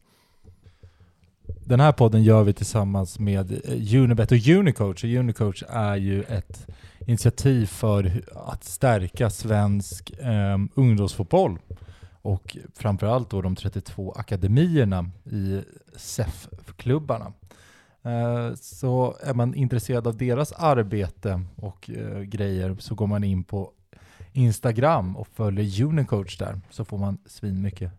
[1.67, 5.03] Den här podden gör vi tillsammans med eh, Unibet och Unicoach.
[5.03, 6.67] Och Unicoach är ju ett
[7.07, 11.59] initiativ för att stärka svensk eh, ungdomsfotboll.
[12.21, 15.61] och framförallt då de 32 akademierna i
[15.95, 17.33] SEF-klubbarna.
[18.03, 23.43] Eh, Så är man intresserad av deras arbete och eh, grejer så går man in
[23.43, 23.71] på
[24.33, 27.91] Instagram och följer Unicoach där så får man svin mycket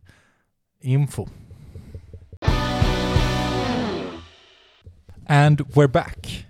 [0.80, 1.26] info.
[5.28, 6.46] And we're back.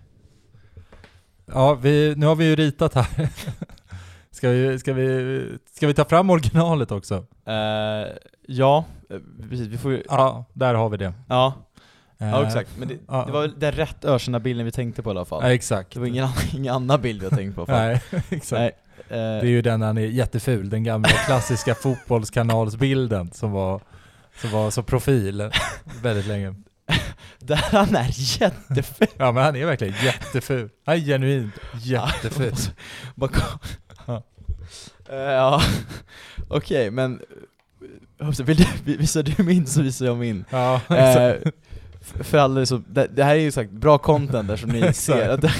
[1.47, 3.07] Ja, vi, nu har vi ju ritat här.
[4.31, 7.27] Ska vi, ska, vi, ska vi ta fram originalet också?
[7.47, 7.55] Eh,
[8.47, 9.18] ja, eh,
[9.51, 9.66] precis.
[9.66, 10.03] Vi får ju...
[10.09, 11.12] Ja, där har vi det.
[11.29, 11.55] Ja,
[12.18, 12.70] Eh, ja exakt.
[12.79, 13.24] Men det, ja.
[13.27, 15.43] det var väl den rätt Örsena-bilden vi tänkte på i alla fall.
[15.43, 15.95] Ja, exakt.
[15.95, 17.66] Det var ingen, annan, ingen annan bild jag tänkte på.
[17.66, 17.77] Fan.
[17.77, 18.51] Nej, exakt.
[18.51, 18.77] Nej.
[19.09, 23.81] eh, Det är ju den han är jätteful, den gamla klassiska fotbollskanalsbilden som var,
[24.41, 25.51] som var så profil
[26.03, 26.55] väldigt länge.
[27.39, 28.09] Där han är
[28.41, 29.09] jätteful.
[29.18, 30.68] Ja men han är verkligen jätteful.
[30.87, 32.53] Han är genuint jätteful.
[34.07, 34.22] Ja.
[35.11, 35.62] Eh, ja,
[36.49, 37.20] okej men
[38.20, 40.45] eh, vill du, visar du min så visar jag min.
[40.51, 41.34] Ja, Eh,
[42.01, 45.28] för alla så, det, det här är ju sagt bra content där som ni ser.
[45.28, 45.53] Att det,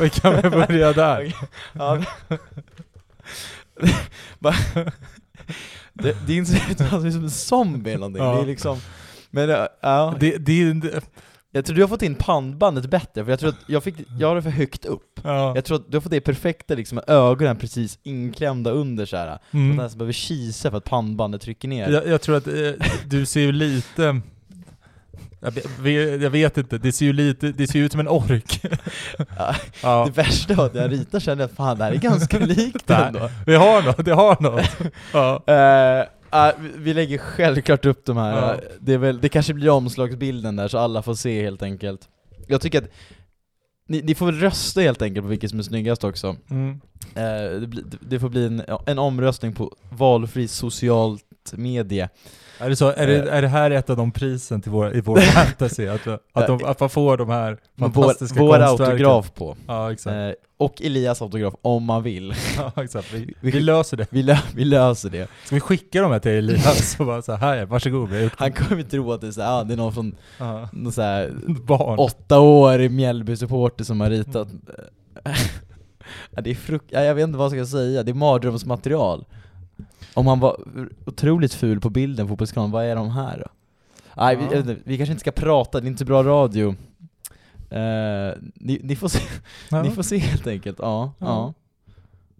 [0.00, 1.34] Vi kan väl börja där.
[1.72, 2.04] ja,
[5.92, 8.22] det, det ser ut som en zombie eller någonting.
[8.22, 8.34] Ja.
[8.34, 8.78] Det är liksom,
[9.32, 11.00] men eh, ja, Det, det, det,
[11.54, 14.28] jag tror du har fått in pannbandet bättre, för jag tror att jag fick, jag
[14.28, 15.20] har det för högt upp.
[15.24, 15.52] ja.
[15.54, 19.16] Jag tror att du har fått det perfekta liksom, med ögonen precis inklämda under så
[19.16, 19.26] här.
[19.26, 19.38] Mm.
[19.52, 19.76] Man Mm.
[19.76, 21.90] nästan behöver kisa för att pannbandet trycker ner.
[21.90, 22.52] Jag, jag tror att eh,
[23.06, 24.20] du ser ju lite
[25.40, 28.60] jag vet, jag vet inte, det ser ju lite, det ser ut som en ork.
[29.38, 32.38] Ja, Ja, Det värsta var att jag ritade kände jag fan det här är ganska
[32.46, 33.30] likt ändå.
[33.46, 34.92] vi har något, det har något.
[35.12, 35.42] Ja.
[35.46, 38.60] Eh, ah, vi- lägger självklart upp de här, Ja.
[38.80, 42.08] Det, är väl, det kanske blir omslagsbilden där så alla får se helt enkelt.
[42.48, 42.88] Jag tycker att
[43.88, 46.36] ni, ni får väl rösta helt enkelt på vilket som är snyggast också.
[46.50, 46.80] Mm.
[47.14, 51.24] Eh, det, det får bli en, en omröstning på valfri socialt
[51.56, 52.08] medie.
[52.58, 55.00] Är det, så, är, det, är det här ett av de prisen till vår, i
[55.00, 55.86] vår fantasy?
[55.88, 59.56] Att, att, de, att man får de här fantastiska vår, vår autograf på.
[59.66, 60.14] Ja, exakt.
[60.14, 62.34] Eh, och Elias autograf om man vill.
[62.76, 63.12] Ja, exakt.
[63.14, 64.06] Vi, vi- vi löser det.
[64.10, 65.28] Vi, lö, vi löser det.
[65.44, 69.12] Ska vi skicka dem här till Elias och bara så här, varsågod, Han kommer tro
[69.12, 70.68] att det är, så här, ah, det är någon från ja.
[70.72, 71.32] någon så här,
[71.66, 71.98] barn.
[71.98, 74.48] åtta år i Mjällby-supporter som har ritat
[76.30, 79.24] ja, det är fruk- ja, Jag vet inte vad jag ska säga, det är mardrömsmaterial
[80.14, 80.60] Om han var
[81.06, 83.46] otroligt ful på bilden, fotbollskanalen, vad är de här då?
[84.16, 84.58] Nej, vi, Ja.
[84.58, 86.74] inte, vi kanske inte ska prata, det är inte bra radio
[87.70, 89.18] Eh, ni, ni, får se,
[89.70, 89.82] Ja.
[89.82, 91.54] ni får se helt enkelt, ja, Ja.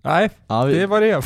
[0.03, 0.31] Nej,
[0.67, 1.23] vi, det var det.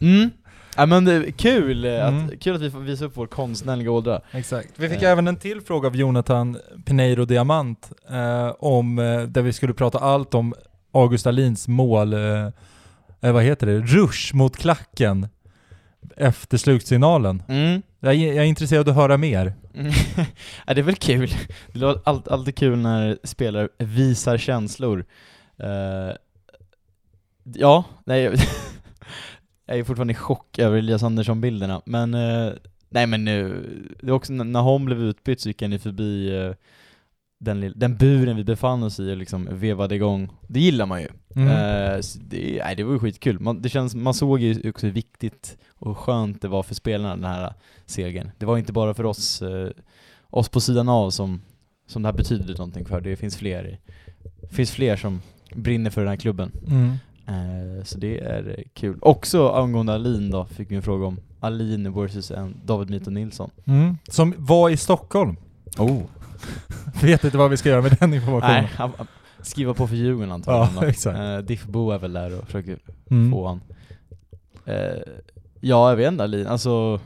[0.00, 0.30] mm.
[0.76, 2.26] ja men det är kul, eh, Mm.
[2.26, 4.68] att, kul att vi får visa upp vår konstnärliga ådra Exakt.
[4.76, 5.10] Vi fick Eh.
[5.10, 9.98] även en till fråga av Jonathan Pineiro Diamant eh, om, eh, där vi skulle prata
[9.98, 10.54] allt om
[10.92, 12.46] August Alins mål, eh,
[13.20, 15.28] eh, vad heter det, rush mot klacken
[16.16, 17.42] efter slutsignalen.
[17.48, 17.82] mm.
[18.00, 19.52] Jag är, jag är intresserad av att höra mer.
[19.74, 19.92] Mm.
[20.66, 21.30] ja, det är väl kul.
[21.72, 25.04] Det låter allt, alltid kul när spelare visar känslor.
[25.58, 26.16] Eh,
[27.54, 28.22] ja, nej,
[29.66, 32.52] jag, är fortfarande i chock över Elias Andersson-bilderna, men eh,
[32.88, 33.66] nej men nu,
[34.00, 36.54] det var också när- hon blev utbytt så gick han ju förbi eh,
[37.42, 40.28] den, den buren vi befann oss i och liksom vevade igång.
[40.46, 41.08] Det gillar man ju.
[41.34, 41.48] Mm.
[41.48, 43.40] Eh, det, nej, det var ju skitkul.
[43.40, 47.16] Man, det känns, man såg ju också hur viktigt och skönt det var för spelarna
[47.16, 47.54] den här
[47.86, 48.30] segern.
[48.38, 49.68] Det var inte bara för oss, eh,
[50.30, 51.42] oss på sidan av som,
[51.86, 53.00] som det här betyder någonting för.
[53.00, 53.78] Det finns fler,
[54.50, 55.20] finns fler som
[55.54, 56.52] brinner för den här klubben.
[56.66, 56.90] Mm.
[57.26, 58.98] Eh, så det är kul.
[59.00, 63.50] Också angående Alin då, fick vi en fråga om Alin versus en David Mito Nilsson.
[63.64, 63.98] Mm.
[64.08, 65.36] Som var i Stockholm.
[65.78, 66.02] Oh.
[67.02, 68.66] Vet inte vad vi ska göra med den informationen.
[68.78, 68.90] Nej,
[69.42, 70.82] skriva på för Djurgården antagligen.
[70.82, 71.18] Ja, exakt.
[71.18, 72.78] Eh, Diff Bo är väl där och försöker
[73.10, 73.30] Mm.
[73.32, 73.60] få han.
[74.66, 75.02] Eh,
[75.60, 77.00] ja, jag vet inte Alin, alltså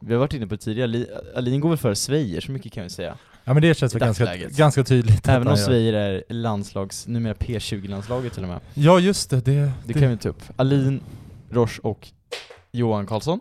[0.00, 1.06] vi har varit inne på det tidigare,
[1.36, 3.14] Alin, går väl före Svejer, så mycket kan vi säga.
[3.44, 5.28] Ja men det känns väl ganska, ganska tydligt.
[5.28, 5.56] Även om.
[5.56, 8.60] Svejer är landslags, numera P20-landslaget till och med.
[8.74, 10.42] Ja just det, det, Det kan vi ta upp.
[10.56, 11.00] Alin,
[11.50, 12.08] Roche och
[12.72, 13.40] Johan Karlsson,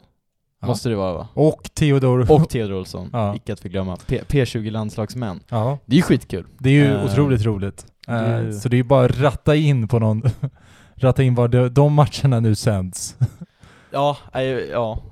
[0.64, 0.68] Ja.
[0.68, 1.28] måste det vara va?
[1.34, 2.32] Och Theodor.
[2.32, 3.36] Och Theodor Olsson, Ja.
[3.36, 3.97] icke att förglömma.
[4.07, 5.39] P- P20-landslagsmän.
[5.49, 6.45] Ja, Det är ju skitkul.
[6.57, 7.86] det är ju Eh, otroligt roligt.
[8.07, 10.24] Eh, det ju- Så det är ju bara att ratta in på någon,
[10.95, 13.16] ratta in var de, de matcherna nu sänds.
[13.91, 15.03] Ja, nej, ja.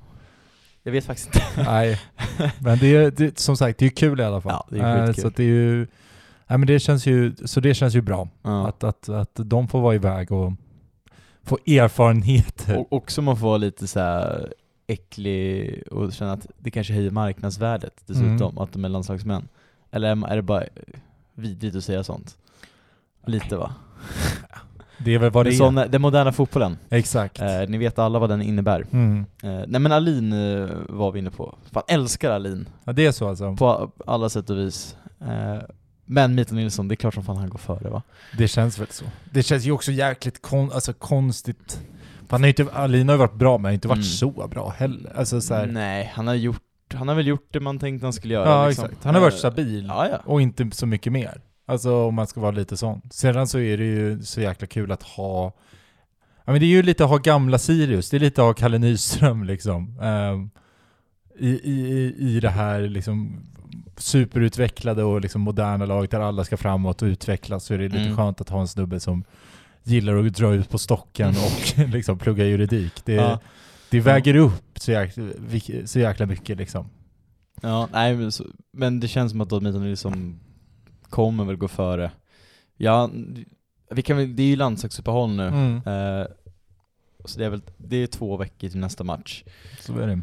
[0.82, 1.42] Jag vet faktiskt inte.
[1.70, 1.98] Nej,
[2.58, 4.52] men det är det, som sagt, det är kul i alla fall.
[4.52, 5.22] Ja, det är Eh, skitkul.
[5.22, 5.78] Så att det är ju,
[6.46, 8.28] nej men det känns ju, så det känns ju bra.
[8.42, 10.52] Att, att, att de får vara iväg och
[11.44, 12.78] få erfarenheter.
[12.78, 14.52] Och också man får vara lite så här
[14.92, 18.58] äcklig och känna att det kanske höjer marknadsvärdet dessutom, Mm.
[18.58, 19.48] att de är landslagsmän.
[19.90, 20.64] Eller är det bara
[21.34, 22.36] vidrigt att säga sånt?
[23.26, 23.74] Lite va?
[24.98, 25.82] Det är väl vad det Men är.
[25.82, 26.78] sån, den moderna fotbollen.
[26.90, 27.40] Exakt.
[27.40, 28.86] Eh, ni vet alla vad den innebär.
[28.92, 29.18] Mm.
[29.42, 31.54] Eh, nej men Alin eh, var vi inne på.
[31.72, 32.68] Fan, älskar Alin.
[32.84, 33.56] Ja, det är så alltså.
[33.56, 34.96] På alla sätt och vis.
[35.20, 35.58] Eh,
[36.04, 38.02] men Mito Nilsson, det är klart som fan han går före va?
[38.38, 39.04] Det känns väl så.
[39.30, 41.80] Det känns ju också jäkligt kon alltså, konstigt.
[42.32, 44.04] Han har inte, Alin har ju varit bra, men har inte varit Mm.
[44.04, 45.12] så bra heller.
[45.16, 46.62] Alltså, så här, Nej, han har gjort,
[46.94, 48.84] han har väl gjort det man tänkte han skulle göra ja, liksom.
[48.84, 49.04] exakt.
[49.04, 49.86] Han har varit Eh, stabil.
[49.88, 50.18] Ja, ja.
[50.24, 51.40] Och inte så mycket mer.
[51.66, 53.00] Alltså om man ska vara lite sån.
[53.10, 55.52] Sedan så är det ju så jäkla kul att ha
[56.44, 58.54] Ja men det är ju lite att ha gamla Sirius, det är lite att ha
[58.54, 59.98] Kalle Nyström liksom.
[60.02, 60.50] Ehm,
[61.38, 63.46] i, i, I det här liksom
[63.96, 67.98] superutvecklade och liksom moderna laget där alla ska framåt och utvecklas så är det lite
[68.04, 68.16] Mm.
[68.16, 69.24] skönt att ha en snubbe som
[69.84, 71.28] gillar att dra ut på stocken
[71.78, 73.04] och liksom plugga juridik.
[73.04, 73.40] Det, Ja.
[73.90, 75.24] det väger upp så jäkla,
[75.84, 76.88] så jäkla mycket liksom.
[77.62, 80.40] Ja, nej men, så, men det känns som att Mito Nilsson
[81.10, 82.10] kommer väl gå före.
[82.76, 83.10] Ja,
[83.90, 85.46] vi kan väl, det är ju landslagsuppehåll nu.
[85.48, 85.76] Mm.
[85.76, 86.26] Eh,
[87.24, 89.44] så det är väl, det är två veckor till nästa match.
[89.80, 90.20] Så är det.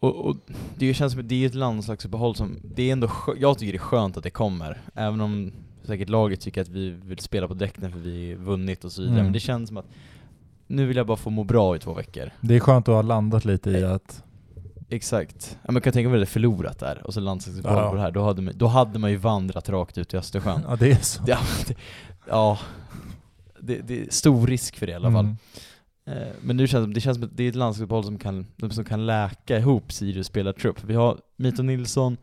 [0.00, 0.36] Och, och
[0.76, 3.76] det känns som att det är ett landslagsuppehåll som, det är ändå jag tycker det
[3.76, 4.80] är skönt att det kommer.
[4.94, 5.52] Även om
[5.84, 9.14] säkert laget tycker att vi vill spela på direkten för vi vunnit och så vidare.
[9.14, 9.24] Mm.
[9.26, 9.86] Men det känns som att
[10.66, 12.30] nu vill jag bara få må bra i två veckor.
[12.40, 14.22] Det är skönt att ha landat lite i att
[14.88, 15.58] Exakt.
[15.62, 17.90] Ja, man kan tänka mig det förlorat där, och så landslagsuppehåll Ja.
[17.90, 18.10] på det här.
[18.10, 20.60] Då hade, man, då hade man ju vandrat rakt ut i Östersjön.
[20.68, 21.22] Ja det är så.
[21.26, 21.38] Ja,
[21.68, 21.74] det,
[22.28, 22.58] ja
[23.60, 25.24] det, det är stor risk för det i alla fall.
[25.24, 25.36] Mm.
[26.06, 28.46] Eh, Men nu känns det, det känns som att det är ett landslagsuppehåll som kan,
[28.70, 30.84] som kan läka ihop Sirius spelartrupp.
[30.84, 32.16] Vi har Mito Nilsson,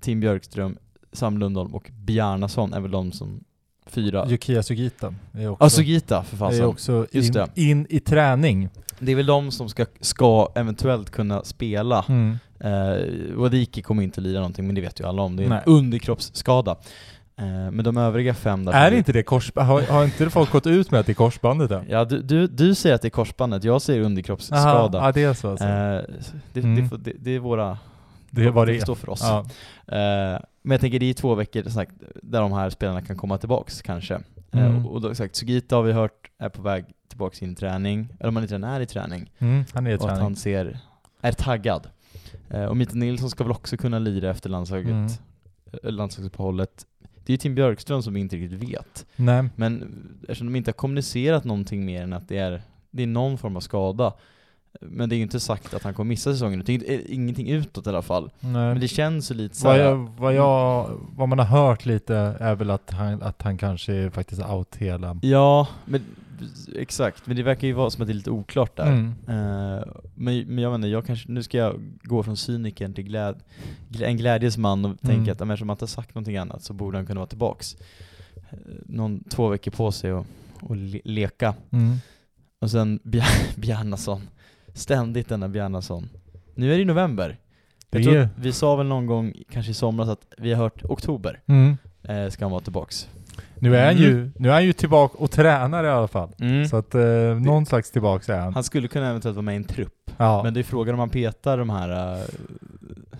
[0.00, 0.76] Tim Björkström,
[1.12, 3.44] Sam Lundholm och Bjarnason är väl de som
[3.86, 4.30] fyra.
[4.30, 6.64] Yukiya Sugita är också, Ja, Sugita för är fasen.
[6.64, 8.68] också Just in, in i träning.
[8.98, 12.04] Det är väl de som ska, ska eventuellt kunna spela.
[12.08, 12.36] Mm.
[12.60, 15.36] Eh, Wadiki kommer inte lira någonting, men det vet ju alla om.
[15.36, 15.62] Det är en Nej.
[15.66, 16.76] underkroppsskada.
[17.36, 18.72] Eh, men de övriga fem där...
[18.72, 19.68] Är inte det korsband?
[19.68, 21.84] Har, har inte folk gått ut med att det är korsbandet än?
[21.88, 24.98] Ja, du, du, du säger att det är korsbandet, jag säger underkroppsskada.
[24.98, 25.64] ja det är så alltså.
[25.66, 26.02] Eh,
[26.52, 26.88] det, Mm.
[26.88, 27.78] det, det, det är våra...
[28.30, 28.80] det var det det.
[28.80, 29.20] står för oss.
[29.22, 29.38] Ja.
[29.96, 33.38] Eh, men jag tänker det är två veckor sagt, där de här spelarna kan komma
[33.38, 34.20] tillbaks kanske.
[34.52, 34.86] Mm.
[34.86, 38.08] och, och då sagt, Sugita har vi hört är på väg tillbaks in i träning,
[38.20, 39.30] eller om han inte redan är i träning.
[39.38, 40.78] Mm, han är i och att han ser,
[41.20, 41.88] är taggad.
[42.68, 45.06] Och Mito Nilsson ska väl också kunna lira efter landslaget, Mm.
[45.84, 46.86] eh, landslagsuppehållet.
[47.24, 49.06] Det är ju Tim Björkström som vi inte riktigt vet.
[49.16, 49.48] Nej.
[49.56, 53.38] Men eftersom de inte har kommunicerat någonting mer än att det är, det är någon
[53.38, 54.12] form av skada.
[54.80, 57.50] Men det är ju inte sagt att han kommer missa säsongen, det är är ingenting
[57.50, 58.30] utåt i alla fall.
[58.40, 58.52] Nej.
[58.52, 59.88] Men det känns ju lite vad, såhär...
[59.88, 63.92] jag, vad, jag, vad man har hört lite är väl att han, att han kanske
[63.92, 65.18] är faktiskt out hela...
[65.22, 66.04] Ja, men
[66.76, 67.26] exakt.
[67.26, 68.86] Men det verkar ju vara som att det är lite oklart där.
[68.86, 69.06] Mm.
[69.28, 73.42] Eh, men, men jag inte, jag kanske, nu ska jag gå från cynikern till gläd,
[73.88, 74.96] glä, en glädjes man och Mm.
[75.16, 77.28] tänka att om eftersom han inte har sagt någonting annat så borde han kunna vara
[77.28, 77.76] tillbaks.
[78.50, 80.26] Eh, Någon, två veckor på sig och,
[80.60, 81.54] och le, leka.
[81.70, 81.96] Mm.
[82.60, 84.28] Och sen Bjar- Bjarnason.
[84.74, 86.08] Ständigt denna Bjarnason.
[86.54, 87.38] Nu är det november.
[87.90, 91.40] Jag tror, vi sa väl någon gång, kanske i somras, att vi har hört oktober
[91.46, 91.76] Mm.
[92.02, 93.08] eh, ska han vara tillbaks.
[93.64, 94.02] Nu är han Mm.
[94.04, 96.28] ju, nu är han ju tillbaka och tränar i alla fall.
[96.40, 96.66] Mm.
[96.66, 97.00] Så att eh,
[97.44, 98.54] någon slags tillbaka är han.
[98.54, 100.10] Han skulle kunna eventuellt vara med i en trupp.
[100.16, 100.42] ja.
[100.42, 102.24] Men det är frågan om man petar de här uh,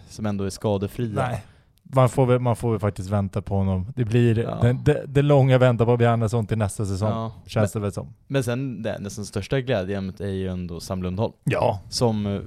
[0.09, 1.29] som ändå är skadefria.
[1.29, 1.45] Nej.
[1.83, 3.93] Man får, väl, man får väl faktiskt vänta på honom.
[3.97, 4.59] Det blir Ja.
[4.63, 7.09] det, det, det långa vänta på Bjarnason till nästa säsong.
[7.11, 7.33] Ja.
[7.47, 8.15] Känns det väl som.
[8.27, 11.33] Men sen, det nästan största glädjeämnet är ju ändå Sam Lundholm.
[11.45, 11.81] Ja.
[11.89, 12.41] Som eh,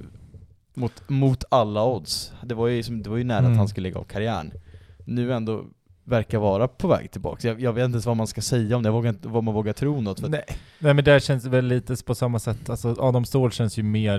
[0.74, 3.52] mot, mot alla odds, det var ju, som, det var ju nära Mm.
[3.52, 4.52] att han skulle lägga av karriären.
[5.04, 5.64] Nu ändå
[6.08, 7.44] verkar vara på väg tillbaks.
[7.44, 9.44] Jag, jag vet inte ens vad man ska säga om det, jag vågar inte, vad
[9.44, 10.28] man vågar tro något.
[10.28, 10.44] Nej.
[10.78, 13.82] Nej men där känns det väl lite på samma sätt, alltså Adam Ståhl känns ju
[13.82, 14.18] mer,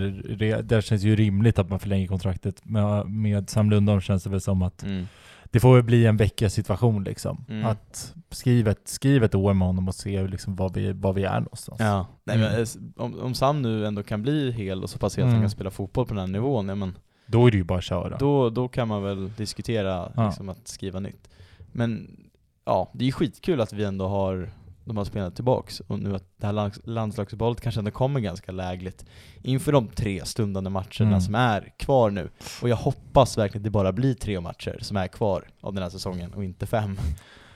[0.62, 2.66] där känns ju rimligt att man förlänger kontraktet.
[2.66, 5.06] Med, med Sam Lundholm känns det väl som att mm.
[5.52, 7.46] det får väl bli en veckas situation liksom.
[7.50, 7.66] Mm.
[7.66, 11.24] Att skriva ett, skriv ett år med honom och se liksom var vi, var vi
[11.24, 11.80] är någonstans.
[11.80, 12.52] Ja, nej, Mm.
[12.52, 12.68] men, eh,
[13.04, 15.44] om, om Sam nu ändå kan bli hel och så pass hel att han Mm.
[15.44, 17.84] kan spela fotboll på den här nivån, ja, men Då är det ju bara att
[17.84, 18.18] köra.
[18.18, 20.26] då, då kan man väl diskutera Ja.
[20.28, 21.30] liksom, att skriva nytt.
[21.72, 22.18] Men
[22.66, 24.52] ja, det är ju skitkul att vi ändå har
[24.86, 28.52] de här spelarna tillbaks och nu att det här lands- landslagsuppehållet kanske ändå kommer ganska
[28.52, 29.06] lägligt
[29.42, 31.22] inför de tre stundande matcherna Mm.
[31.22, 32.30] som är kvar nu.
[32.62, 35.84] Och jag hoppas verkligen att det bara blir tre matcher som är kvar av den
[35.84, 37.00] här säsongen och inte fem.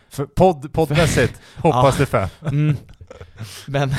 [0.10, 2.28] För podd, poddmässigt hoppas det för.
[2.42, 2.76] Mm.
[3.68, 3.92] Men,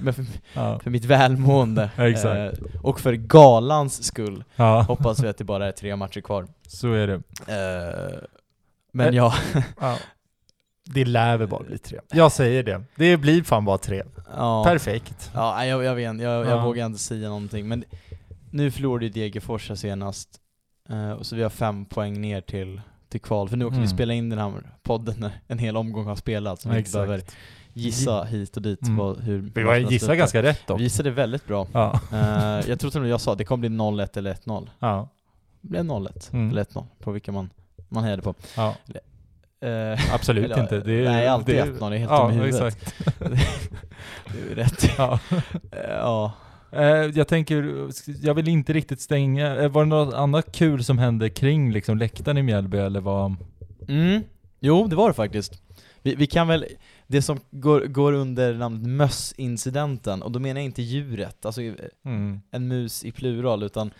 [0.00, 0.78] men för, Ja.
[0.78, 2.52] för mitt välmående Ja, eh,
[2.82, 6.46] och för galans skull ja, hoppas vi att det bara är tre matcher kvar.
[6.66, 7.14] så är det.
[7.46, 8.18] Eh,
[8.98, 9.14] men Eh.
[9.16, 9.34] ja,
[9.80, 9.96] Ja.
[10.90, 12.00] Det lär väl bara bli tre.
[12.12, 12.82] Jag säger det.
[12.96, 14.02] Det blir fan bara tre.
[14.36, 14.64] ja.
[14.64, 15.30] Perfekt.
[15.34, 16.64] Ja, jag, jag vet jag, jag Ja.
[16.64, 17.68] vågar inte säga någonting.
[17.68, 17.84] Men
[18.50, 20.28] nu förlorade ju Degerfors senast,
[21.18, 23.48] och så vi har fem poäng ner till, till kval.
[23.48, 23.88] För nu vi Mm.
[23.88, 27.22] spelar in den här podden när en hel omgång har spelats, så vi inte behöver
[27.72, 28.96] gissa hit och dit Mm.
[28.96, 30.78] vad, hur Vi var gissade ganska rätt dock.
[30.80, 31.66] Vi gissade väldigt bra.
[31.72, 32.00] Ja.
[32.12, 34.70] Eh, jag tror till och med jag sa det kommer bli 0-1 eller 1-0.
[34.78, 35.08] Ja.
[35.60, 36.50] Det blev 0-1 Mm.
[36.50, 37.50] eller 1-0 på vilka man,
[37.88, 38.34] man hejade på.
[38.56, 38.74] ja.
[39.60, 40.80] Eh, Absolut Eller, inte.
[40.80, 42.54] Det är, nej, alltid det är- 1-0, det är helt ja, i huvudet.
[42.54, 42.94] Exakt.
[44.32, 44.90] det är rätt.
[44.98, 45.18] Ja.
[45.72, 46.32] Eh, ja.
[46.72, 47.88] Eh, jag tänker,
[48.22, 52.38] jag vill inte riktigt stänga, var det något annat kul som hände kring liksom läktaren
[52.38, 53.34] i Mjällby eller vad?
[53.88, 54.22] Mm.
[54.60, 55.62] Jo, det var det faktiskt.
[56.02, 56.66] Vi, vi kan väl,
[57.06, 61.60] det som går, går under namnet mössincidenten, och då menar jag inte djuret, alltså
[62.04, 62.40] Mm.
[62.50, 63.90] en mus i plural, utan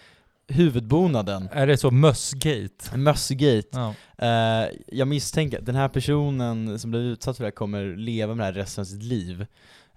[0.49, 1.49] huvudbonaden.
[1.53, 2.96] Är det så mössgate?
[2.96, 3.68] Mössgate.
[3.72, 3.94] Ja.
[4.18, 8.34] Eh, jag misstänker att den här personen som blev utsatt för det här kommer leva
[8.34, 9.46] med det här resten av sitt liv.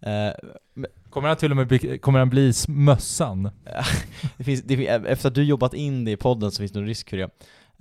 [0.02, 0.30] Eh,
[1.10, 3.49] Kommer han till och med bli, kommer han bli mössan?
[4.38, 6.80] det finns, det, fin- efter att du jobbat in det i podden så finns det
[6.80, 7.24] nog risk för det.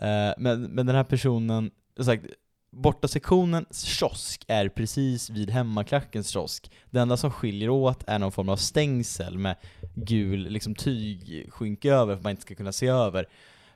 [0.06, 2.24] Eh, men, men den här personen, sagt,
[2.70, 6.70] Bortasektionens kiosk är precis vid hemmaklackens kiosk.
[6.90, 9.56] Det enda som skiljer åt är någon form av stängsel med
[9.94, 13.26] gul liksom tygskynke över för att man inte ska kunna se över.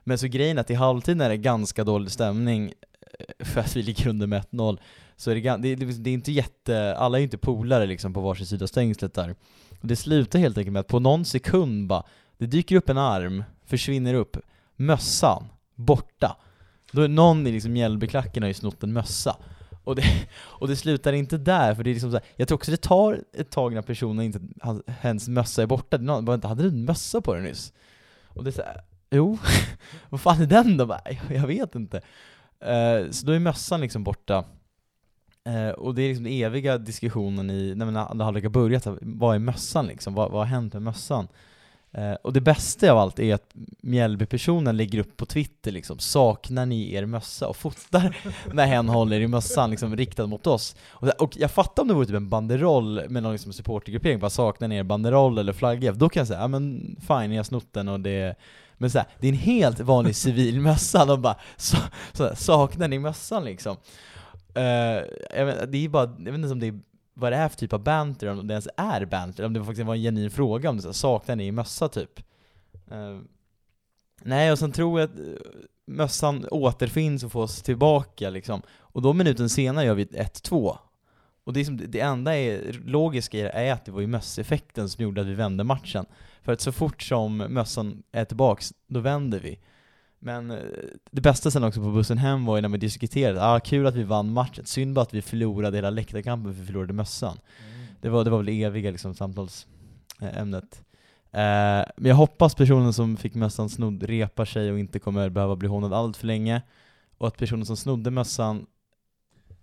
[0.03, 2.73] Men så grejen är att i halvtid när det är ganska dålig stämning
[3.19, 4.77] eh, för att vi ligger under med 1-0
[5.15, 7.37] så är det, det, det, är- liksom, det är inte jätte, alla är ju inte
[7.37, 9.35] polare liksom på varsin sida av stängslet där.
[9.81, 12.03] Och det slutar helt enkelt med att på någon sekund bara,
[12.37, 14.37] det dyker upp en arm, försvinner upp,
[14.75, 16.37] mössan, borta.
[16.91, 19.37] Då är någon i liksom Mjällbyklacken har ju snott en mössa.
[19.83, 20.03] Och det,
[20.37, 22.77] och det slutar inte där, för det är liksom så här, jag tror också det
[22.77, 25.97] tar ett tag när personen inte, hans, hens mössa är borta.
[25.97, 27.73] Någon, bara, inte, hade du en mössa på dig nyss?
[28.27, 29.37] Och det är så här, jo,
[30.09, 30.97] vad fan är den då?
[31.29, 31.97] Jag, vet inte.
[31.97, 34.45] Uh, så då är mössan liksom borta.
[35.49, 39.35] Uh, och det är liksom den eviga diskussionen i, när man andra har börjat, vad
[39.35, 40.13] är mössan liksom?
[40.13, 41.27] Vad, vad har hänt med mössan?
[41.97, 43.49] Eh, och det bästa av allt är att
[43.81, 47.47] Mjällby-personen lägger upp på Twitter liksom, saknar ni er mössa?
[47.47, 48.17] Och fotar
[48.53, 50.75] när hen håller i mössan liksom riktad mot oss.
[50.89, 54.29] Och, och jag fattar om det vore typ en banderoll med någon liksom supportergruppering, bara
[54.29, 55.91] saknar ni er banderoll eller flagga?
[55.91, 58.35] Då kan jag säga, ja men fine, jag har snott den och det
[58.77, 61.77] men så här, det är en helt vanlig civil mössa, de bara så,
[62.13, 63.77] så här, saknar ni mössan liksom?
[64.57, 65.03] Uh,
[65.35, 66.79] jag vet, det är bara, jag vet inte om det är
[67.17, 69.87] vad det är för typ av banter, om det ens är banter, om det faktiskt
[69.87, 72.19] var en genuin fråga om det så här, saknar ni mössa typ?
[72.91, 73.19] Uh,
[74.21, 75.25] nej, och sen tror jag att eh,
[75.85, 78.61] mössan återfinns och fås tillbaka liksom.
[78.79, 80.77] Och då minuten senare gör vi 1-2.
[81.43, 84.07] Och det, är som, det enda är, logiska i det är att det var ju
[84.07, 86.05] mösseffekten som gjorde att vi vände matchen.
[86.41, 89.59] För att så fort som mössan är tillbaks, då vänder vi.
[90.25, 90.57] Men eh,
[91.11, 93.95] det bästa sen också på bussen hem var ju när vi diskuterade, ah, kul att
[93.95, 97.37] vi vann matchen, synd bara att vi förlorade hela läktarkampen för vi förlorade mössan.
[98.01, 100.81] Det var, det var väl det eviga liksom, samtalsämnet.
[101.31, 105.55] Eh, men jag hoppas personen som fick mössan snodd repar sig och inte kommer behöva
[105.55, 106.61] bli hånad allt för länge.
[107.17, 108.65] Och att personen som snodde mössan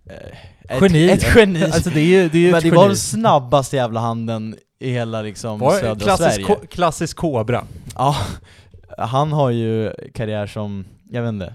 [0.04, 1.08] eh, Geni.
[1.10, 1.64] Ett, ett geni!
[1.72, 4.90] Alltså det är ju det är ju men det var den snabbaste jävla handen i
[4.90, 6.44] hela liksom Var södra klassisk, Sverige.
[6.46, 7.64] ko- klassisk kobra.
[7.94, 8.16] Ja,
[8.98, 11.54] han har ju karriär som, jag vet inte,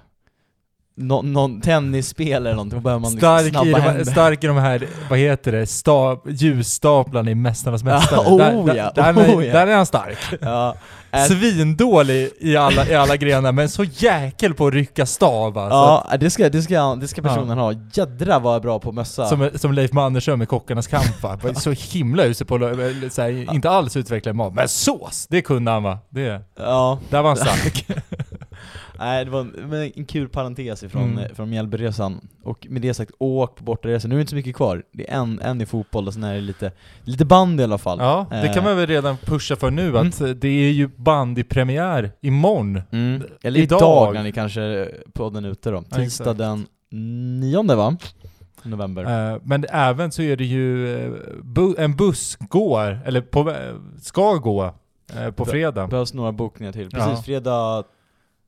[0.99, 4.05] nå någon tennisspelare eller någonting, då behöver man liksom Stark i, snabba de, händer.
[4.05, 8.19] stark i de här, vad heter det, sta, ljusstaplarna i Mästarnas Ja, Mästare.
[8.19, 9.53] oh där, ja, där, där, oh ja.
[9.53, 10.17] där är han stark.
[10.41, 10.75] Ja,
[11.11, 16.07] äh, Svindålig i alla, i alla grenar, men så jäkel på att rycka stav alltså.
[16.11, 17.73] ja det, ska, det, ska, det ska personen ha.
[17.93, 19.27] Jädra vad bra på mössa.
[19.29, 21.37] Som, som Leif Mannerström med Kockarnas kamp va?
[21.55, 25.27] Så himla usel på, att- så här, inte alls utveckla mat, men sås!
[25.29, 25.99] Det kunde han va?
[26.09, 27.85] Det, Ja, där var han stark.
[28.99, 31.17] nej det var en, en kul parentes ifrån, Mm.
[31.17, 31.35] mm.
[31.35, 32.27] från Mjällbyresan.
[32.43, 34.09] Och med det sagt, åk på bortaresan.
[34.09, 34.83] Nu är det inte så mycket kvar.
[34.91, 36.71] Det är en, en i fotboll och sen är det lite,
[37.03, 37.97] lite band i alla fall.
[37.99, 42.11] Ja, det kan Eh, man väl redan pusha för nu, att det är ju bandypremiär
[42.21, 42.81] imorgon.
[42.91, 43.23] Mm.
[43.43, 43.79] Eller Idag.
[43.79, 45.83] idag, när ni kanske podden är ute då.
[45.89, 46.37] Ja, Tisdag exakt.
[46.37, 46.67] den
[47.39, 47.97] nionde va?
[48.63, 49.31] November.
[49.33, 51.11] Eh, Men även så är det ju, eh,
[51.43, 53.53] bu- en buss går, eller på,
[54.01, 54.73] ska gå,
[55.15, 55.87] eh, på fredag.
[55.87, 56.89] Behövs några bokningar till.
[56.89, 57.21] Precis, Ja.
[57.25, 57.83] fredag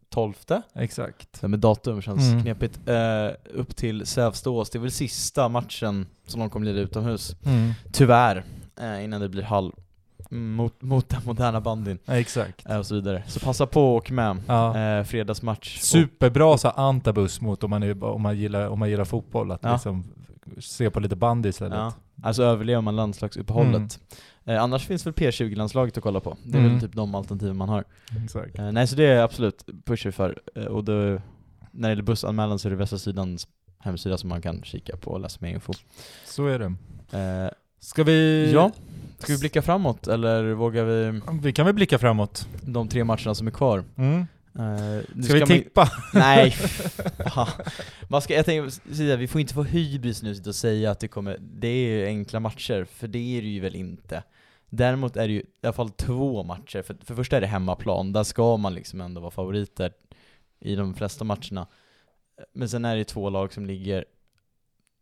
[0.10, 0.34] 12
[0.76, 1.42] Exakt.
[1.42, 2.42] Det med datum känns Mm.
[2.44, 2.80] knepigt.
[2.90, 3.30] Eh,
[3.60, 7.36] upp till Sävstås, det är väl sista matchen som de kommer lira utomhus.
[7.46, 7.72] Mm.
[7.92, 8.44] Tyvärr.
[8.82, 9.72] Eh, innan det blir halv.
[10.32, 12.00] mm, Mot, mot den moderna bandyn.
[12.06, 12.66] Ja, exakt.
[12.70, 13.24] Eh, och så vidare.
[13.28, 14.38] Så passa på och åk med.
[14.48, 15.04] Ja.
[15.04, 15.80] Fredagsmatch.
[15.80, 19.60] Superbra så antabus mot om man, är, om, man gillar, om man gillar fotboll, att
[19.64, 19.74] Ja.
[19.74, 20.04] liksom
[20.60, 21.78] se på lite bandy istället.
[21.78, 21.94] Ja.
[22.24, 24.00] Alltså överlever man landslagsuppehållet.
[24.46, 26.38] Eh, annars finns väl P20-landslaget att kolla på.
[26.44, 26.72] Det är Mm.
[26.72, 27.84] väl typ de alternativen man har.
[28.24, 28.60] Exakt.
[28.60, 30.40] Eh, nej så det är absolut pusher för.
[30.56, 31.22] Eh, och då, när
[31.82, 33.48] det gäller bussanmälan så är det Västra Sidans
[33.80, 35.74] hemsida som man kan kika på och läsa mer info.
[36.26, 36.66] Så är det.
[37.18, 38.52] Eh, Ska vi...
[38.54, 38.72] ja,
[39.20, 42.48] ska vi blicka framåt eller vågar vi Vi kan väl blicka framåt.
[42.62, 43.84] de tre matcherna som är kvar?
[43.98, 44.26] Mm.
[44.56, 45.90] Eh, nu Ska vi man- tippa?
[46.14, 46.52] Nej,
[47.34, 47.48] fan.
[48.10, 51.38] man ska, jag säga, vi får inte få hybris nu och säga att det kommer,
[51.40, 54.24] det är enkla matcher, för det är det ju väl inte.
[54.70, 58.14] Däremot är det ju i alla fall två matcher, för, för första är det hemmaplan,
[58.14, 59.94] där ska man liksom ändå vara favoriter
[60.60, 61.68] i de flesta matcherna.
[62.54, 64.06] Men sen är det två lag som ligger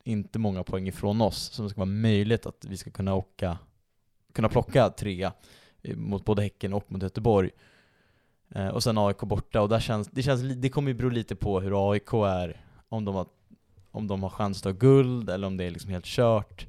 [0.04, 3.58] inte många poäng ifrån oss, som ska vara möjligt att vi ska kunna åka,
[4.34, 5.34] kunna plocka trea
[5.84, 7.50] eh, mot både Häcken och mot Göteborg.
[8.56, 11.36] Eh, och sen AIK borta, och där känns, det, känns, det kommer ju bero lite
[11.36, 13.26] på hur AIK är, om de har,
[13.92, 16.66] om de har chans att ta guld eller om det är liksom helt kört.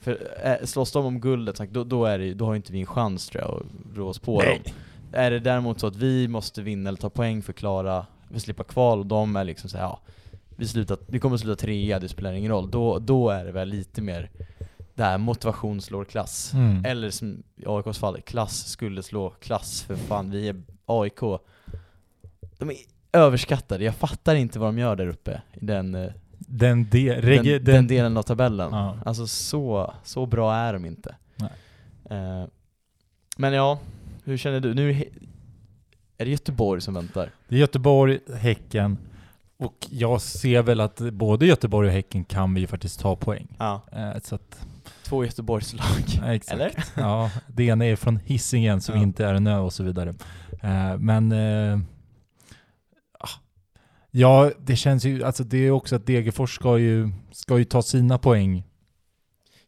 [0.00, 2.86] För eh, slåss de om guldet, då, då, är det, då har inte vi en
[2.86, 4.58] chans tror jag att rå oss på dem.
[5.12, 8.36] Är det däremot så att vi måste vinna eller ta poäng för att klara, för
[8.36, 10.00] att slippa kval och de är liksom såhär, ja,
[10.56, 12.70] vi, slutar, vi kommer sluta trea, det spelar ingen roll.
[12.70, 14.30] Då, då är det väl lite mer
[14.96, 16.52] det här motivation slår klass.
[16.54, 16.84] Mm.
[16.84, 21.20] Eller som i AIKs fall, klass skulle slå klass för fan, vi är AIK.
[22.58, 22.76] De är
[23.12, 27.44] överskattade, jag fattar inte vad de gör där uppe i den, eh, Den, de, den,
[27.44, 28.72] den, den delen av tabellen.
[28.72, 28.98] Ja.
[29.04, 31.16] Alltså så, så bra är de inte.
[32.10, 32.44] Eh,
[33.36, 33.78] men ja,
[34.24, 34.74] hur känner du?
[34.74, 34.90] Nu
[36.18, 37.30] är det Göteborg som väntar.
[37.48, 38.98] Det är Göteborg, Häcken
[39.58, 43.56] och jag ser väl att både Göteborg och Häcken kan vi ju faktiskt ta poäng.
[43.58, 43.80] Ja.
[43.92, 44.66] Eh, så att,
[45.08, 45.86] Två Göteborgslag.
[46.20, 46.52] ja, exakt.
[46.54, 46.84] Eller?
[46.96, 49.02] Ja, det ena är från Hisingen som Ja.
[49.02, 50.14] inte är en ö och så vidare.
[50.62, 51.78] Eh, men eh,
[54.10, 57.82] ja, det känns ju, alltså det är också att Degerfors ska ju, ska ju ta
[57.82, 58.64] sina poäng.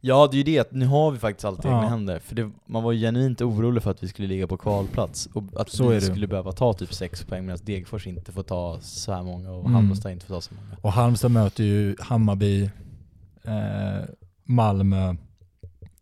[0.00, 1.76] Ja, det är ju det att nu har vi faktiskt allt i Ja.
[1.78, 2.18] egna händer.
[2.18, 5.44] För det, man var ju genuint orolig för att vi skulle ligga på kvalplats och
[5.56, 9.12] att Så vi skulle behöva ta typ sex poäng medan Degerfors inte får ta så
[9.12, 9.74] här många och Mm.
[9.74, 10.76] Halmstad inte får ta så många.
[10.82, 12.62] Och Halmstad möter ju Hammarby,
[13.44, 14.04] eh,
[14.44, 15.14] Malmö,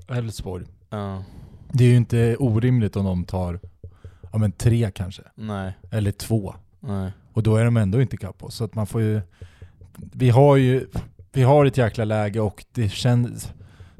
[0.09, 0.65] Elfsborg.
[0.91, 1.25] Ja,
[1.73, 3.61] Det är ju inte orimligt om de tar,
[4.33, 6.55] ja men tre kanske, nej, eller två.
[6.81, 7.13] nej.
[7.33, 8.55] Och då är de ändå inte ikapp oss.
[8.55, 9.21] Så att man får ju...
[9.97, 10.87] Vi har ju...
[11.33, 13.53] Vi har ett jäkla läge och det känns...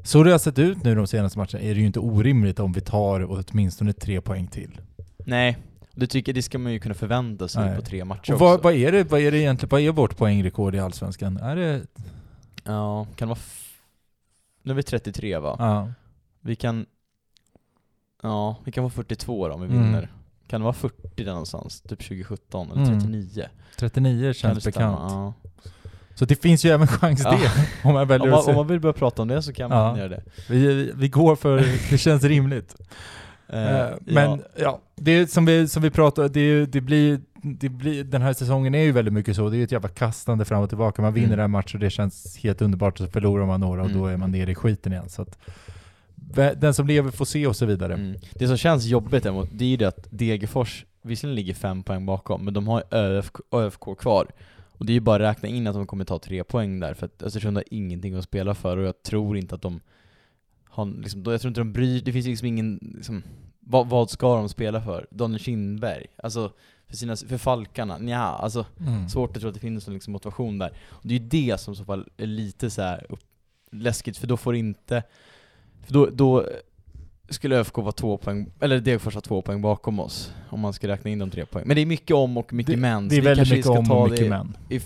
[0.03, 2.71] Så det har sett ut nu de senaste matcherna är det ju inte orimligt om
[2.73, 4.81] vi tar åtminstone tre poäng till.
[5.17, 5.57] Nej,
[5.91, 7.75] det tycker det ska man ju kunna förvänta sig Nej.
[7.75, 8.63] på tre matcher Och vad, också.
[8.63, 11.37] vad är det, vad är det egentligen, vad är vårt poängrekord i Allsvenskan?
[11.37, 11.81] Är det...
[12.63, 13.39] Ja, kan det vara...
[14.67, 15.55] Nu är vi 33 va?
[15.59, 15.87] Ja.
[16.41, 16.85] Vi kan...
[18.23, 19.83] Ja, vi kan vara 42 då om vi Mm.
[19.83, 20.09] vinner.
[20.47, 21.81] Kan det vara 40 där någonstans?
[21.81, 22.99] Typ 2017 eller Mm.
[22.99, 23.47] 39?
[23.77, 24.91] 39 Kan känns det stämma?
[24.91, 25.11] bekant.
[25.11, 25.33] Ja.
[26.15, 27.31] Så det finns ju även chans Ja.
[27.31, 27.51] det.
[27.87, 28.51] Om man Om, väljer man, att se.
[28.51, 29.97] om man vill börja prata om det så kan man Ja.
[29.97, 30.23] göra det.
[30.49, 31.57] Vi, vi, vi går för,
[31.91, 32.75] det känns rimligt.
[33.49, 34.39] Eh, men ja.
[34.55, 37.19] ja, det som vi, som vi pratade, det, det, blir,
[37.59, 39.89] det blir, den här säsongen är ju väldigt mycket så, det är ju ett jävla
[39.89, 41.01] kastande fram och tillbaka.
[41.01, 41.39] Man vinner Mm.
[41.39, 44.13] en match och det känns helt underbart, och så förlorar man några och då Mm.
[44.13, 45.09] är man nere i skiten igen.
[45.09, 45.37] Så att,
[46.57, 47.93] den som lever får se och så vidare.
[47.93, 48.15] Mm.
[48.33, 52.05] Det som känns jobbigt däremot, det är ju det att Degerfors visserligen ligger fem poäng
[52.05, 54.27] bakom, men de har ÖFK, ÖFK kvar.
[54.79, 56.93] Och det är ju bara att räkna in att de kommer ta tre poäng där,
[56.93, 59.79] för att Östersund har ingenting att spela för och jag tror inte att de
[60.65, 63.23] har liksom, jag tror inte de bryr det finns liksom ingen, liksom,
[63.59, 65.07] vad, vad ska de spela för?
[65.11, 66.05] Daniel Kindberg?
[66.23, 66.51] Alltså,
[66.89, 67.97] för, sina, för Falkarna?
[67.97, 69.09] Nja, alltså Mm.
[69.09, 70.71] svårt att tro att det finns någon liksom motivation där.
[70.89, 73.19] Och det är ju det som så fall är lite så här upp,
[73.71, 75.03] läskigt, för då får inte,
[75.85, 76.45] för då, då
[77.29, 80.87] skulle ÖFK vara två poäng, eller Degerfors ha två poäng bakom oss, om man ska
[80.87, 81.63] räkna in de tre poäng.
[81.67, 83.65] Men det är mycket om och mycket Det, men, det så är vi väldigt mycket
[83.65, 84.57] ska om ta och mycket det men.
[84.69, 84.81] i,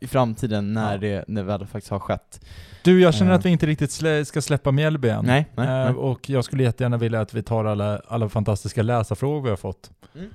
[0.00, 0.98] i framtiden när, Ja.
[0.98, 2.44] det, när det faktiskt har skett.
[2.84, 3.38] Du, jag känner Eh.
[3.38, 5.24] att vi inte riktigt slä, ska släppa Mjällby än.
[5.24, 5.94] Nej, nej, Eh, nej.
[5.94, 9.90] och jag skulle jättegärna vilja att vi tar alla, alla fantastiska läsarfrågor vi har fått.
[10.14, 10.30] Mm.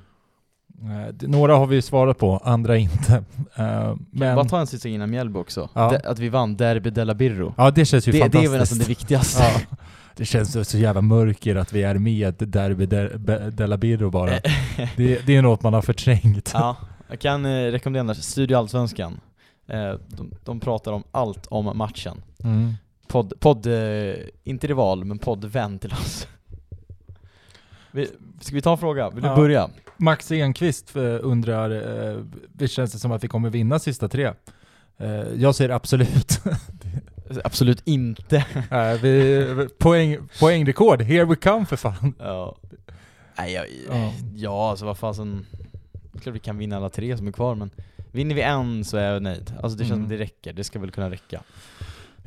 [0.84, 3.24] Eh, det- några har vi svarat på, andra inte.
[3.56, 4.36] Eh, Men...
[4.36, 5.70] Bara ta en sista innan Mjällby också.
[5.74, 5.90] Ja.
[5.90, 7.54] Det, att vi vann Derby della Birro.
[7.58, 8.48] ja, det känns ju Det, det fantastiskt.
[8.48, 9.44] är väl nästan det viktigaste.
[9.44, 9.78] Ja.
[10.16, 13.08] Det känns så jävla mörker att vi är med Derby de,
[13.52, 14.32] Della Birro bara.
[14.98, 16.52] Det, det är något man har förträngt.
[16.54, 16.76] Ja,
[17.10, 19.20] jag kan eh, rekommendera Studio Allsvenskan.
[19.68, 22.22] Eh, de, de pratar om allt om matchen.
[22.44, 22.74] Mm.
[23.08, 24.14] Podd, podd eh,
[24.44, 26.28] inte rival, men poddvän till oss.
[27.92, 28.08] Vi,
[28.40, 29.10] ska vi ta en fråga?
[29.10, 29.36] Vill du Ja.
[29.36, 29.70] börja?
[30.00, 32.24] Max Enqvist eh, undrar, eh,
[32.54, 34.32] det känns det som att vi kommer vinna sista tre?
[34.98, 36.40] Eh, jag säger absolut.
[37.44, 38.46] Absolut inte.
[38.72, 42.14] Eh, vi, poäng, poängrekord, here we come för fan.
[42.20, 42.56] ja.
[43.38, 44.14] Nej, jag, Ja.
[44.36, 45.46] ja, alltså vad fasen.
[46.22, 47.70] Klart vi kan vinna alla tre som är kvar, men
[48.12, 49.54] vinner vi en så är jag nöjd.
[49.64, 50.02] Alltså det känns Mm.
[50.10, 51.42] som det räcker, det ska väl kunna räcka.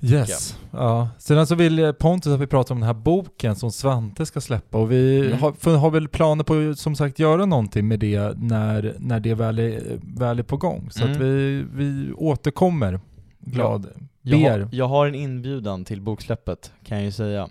[0.05, 0.59] Yes.
[0.71, 1.09] Ja.
[1.19, 4.79] Sedan så vill Pontus att vi pratar om den här boken som Svante ska släppa
[4.79, 5.39] och vi Mm.
[5.39, 9.35] har, har väl planer på att som sagt göra någonting med det när, när det
[9.35, 10.91] väl är, väl är på gång.
[10.91, 11.13] Så Mm.
[11.13, 13.01] att vi, vi återkommer
[13.41, 13.87] glad.
[14.23, 14.61] Jag Ber.
[14.61, 17.49] har, jag har en inbjudan till boksläppet, kan jag ju säga.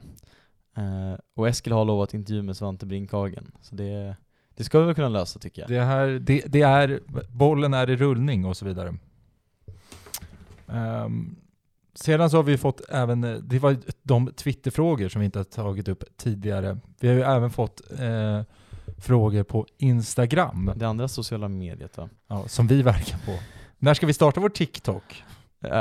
[0.78, 4.16] Eh, och Eskil har lovat intervju med Svante Brinkhagen, så det,
[4.56, 5.70] Det ska vi väl kunna lösa tycker jag.
[5.72, 7.00] Det, här, det, det är,
[7.32, 8.94] bollen är i rullning och så vidare.
[10.68, 11.36] Ehm,
[11.94, 15.44] sedan så har vi fått även, eh, det var de Twitterfrågor som vi inte har
[15.44, 16.78] tagit upp tidigare.
[17.00, 18.42] Vi har ju även fått eh,
[18.98, 22.10] frågor på Instagram, Det andra sociala mediet va?
[22.28, 23.40] ja, som vi verkar på.
[23.78, 25.24] När ska vi starta vår TikTok?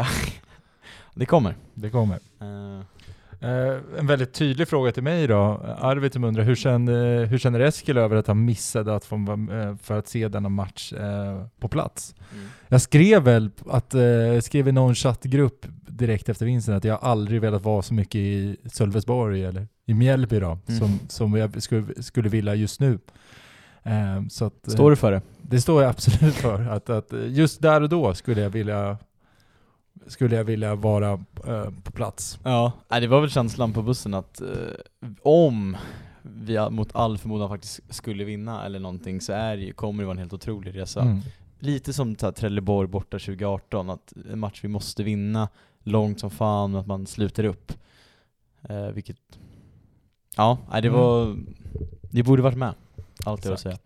[1.14, 1.56] Det kommer.
[1.74, 2.18] Det kommer.
[2.40, 2.80] Eh,
[3.98, 5.60] en väldigt tydlig fråga till mig då.
[5.80, 9.76] Arvid som undrar, hur känner, hur känner Eskil över att han missade att få, eh,
[9.82, 12.14] för att se denna match eh, på plats?
[12.32, 12.46] mm.
[12.68, 17.40] Jag skrev väl att, eh, skrev i någon chattgrupp direkt efter vinsten att jag aldrig
[17.40, 20.80] velat vara så mycket i Sölvesborg eller i Mjällby då, Mm.
[20.80, 22.98] som, som jag skulle, skulle vilja just nu.
[23.82, 25.22] Eh, att, eh, Står du för det?
[25.42, 26.68] Det står jag absolut för.
[26.68, 28.98] Att, att just där och då skulle jag vilja,
[30.06, 31.12] skulle jag vilja vara
[31.46, 32.38] eh, på plats.
[32.44, 34.48] Ja, det var väl känslan på bussen att eh,
[35.22, 35.76] om
[36.22, 40.12] vi mot all förmodan faktiskt skulle vinna eller någonting så är det, kommer det vara
[40.14, 41.00] en helt otrolig resa.
[41.02, 41.20] Mm.
[41.58, 45.48] Lite som ta- Trelleborg borta 2018, att en match vi måste vinna
[45.82, 47.72] långt som fan att man sluter upp.
[48.68, 49.16] Eh, vilket,
[50.36, 50.92] ja, det Mm.
[50.92, 51.36] var,
[52.10, 52.74] det borde varit med.
[53.24, 53.78] Allt jag vill säga.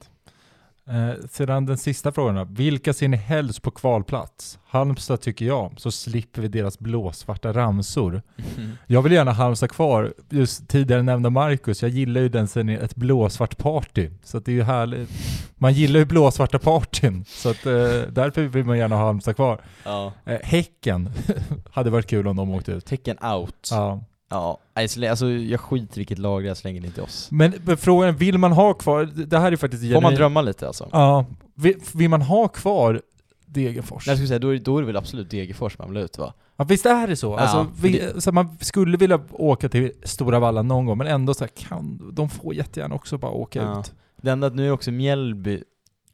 [0.89, 2.47] Eh, sedan den sista frågan då.
[2.51, 4.59] Vilka ser ni helst på kvalplats?
[4.66, 8.22] Halmstad tycker jag, så slipper vi deras blåsvarta ramsor.
[8.87, 10.14] Jag vill gärna ha Halmstad kvar.
[10.30, 14.11] Just tidigare nämnda Marcus, jag gillar ju den sen ett blåsvart party.
[14.22, 15.11] Så det är ju härligt.
[15.55, 17.24] Man gillar ju blåsvarta partyn.
[17.28, 17.72] Så att eh,
[18.11, 19.61] därför vill man gärna ha Halmstad kvar.
[19.85, 20.12] Ja.
[20.24, 21.11] Eh, häcken
[21.70, 22.87] hade varit kul om de åkte ut.
[22.87, 23.68] Tecken out.
[23.70, 24.05] Ja.
[24.35, 27.28] Ja, alltså jag skiter i vilket lag det är så länge det inte är oss.
[27.30, 30.43] Men men frågan är, vill man ha kvar, det här är faktiskt Får man drömma
[30.43, 30.89] lite alltså?
[30.93, 31.24] Ja.
[31.55, 33.03] Vill, vill man ha kvar
[33.47, 34.07] Degerfors?
[34.07, 36.18] Nej, jag skulle säga, då är, då är det väl absolut Degerfors man vill ut
[36.18, 36.35] va?
[36.57, 37.32] Ja, visst är det så?
[37.32, 41.07] Ja, alltså, vi, det- så man skulle vilja åka till Stora Valla någon gång, men
[41.07, 43.80] ändå så här, kan, de får jättegärna också bara åka Ja.
[43.80, 43.93] ut.
[44.22, 45.62] Det enda att nu är också Mjällby,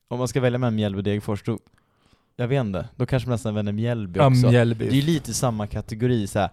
[0.08, 1.58] om man ska välja mellan Mjällby och Degerfors, då,
[2.36, 4.46] jag vet inte, då kanske man nästan väljer Mjällby Ja, också.
[4.50, 4.84] Mjällby.
[4.84, 6.50] Det är ju lite samma kategori så här.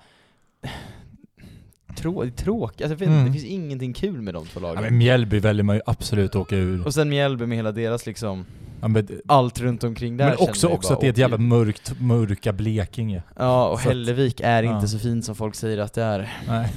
[1.98, 3.26] Trå, tråkigt, alltså, Mm.
[3.26, 4.84] det finns ingenting kul med de två Ja, lagen.
[4.84, 6.86] men Mjällby väljer man ju absolut åka ur.
[6.86, 8.46] och sen Mjällby med hela deras liksom,
[8.82, 11.94] Ja, men, allt runt omkring där men också, också att det är ett jävla mörkt,
[12.00, 13.24] mörka Blekinge.
[13.38, 14.76] Ja, och så att- Hällevik är ja.
[14.76, 16.34] inte så fint som folk säger att det är.
[16.48, 16.74] Nej.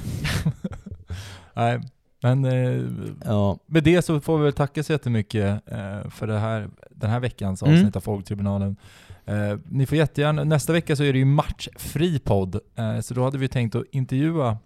[1.53, 1.79] Nej,
[2.21, 2.81] men eh,
[3.25, 3.57] Ja.
[3.65, 7.19] med det så får vi väl tacka så jättemycket eh, för det här, den här
[7.19, 7.75] veckans Mm.
[7.75, 8.75] avsnitt av Folktribunalen.
[9.25, 13.23] Eh, ni får jättegärna, nästa vecka så är det ju matchfri podd, eh, så då
[13.23, 14.57] hade vi tänkt att intervjua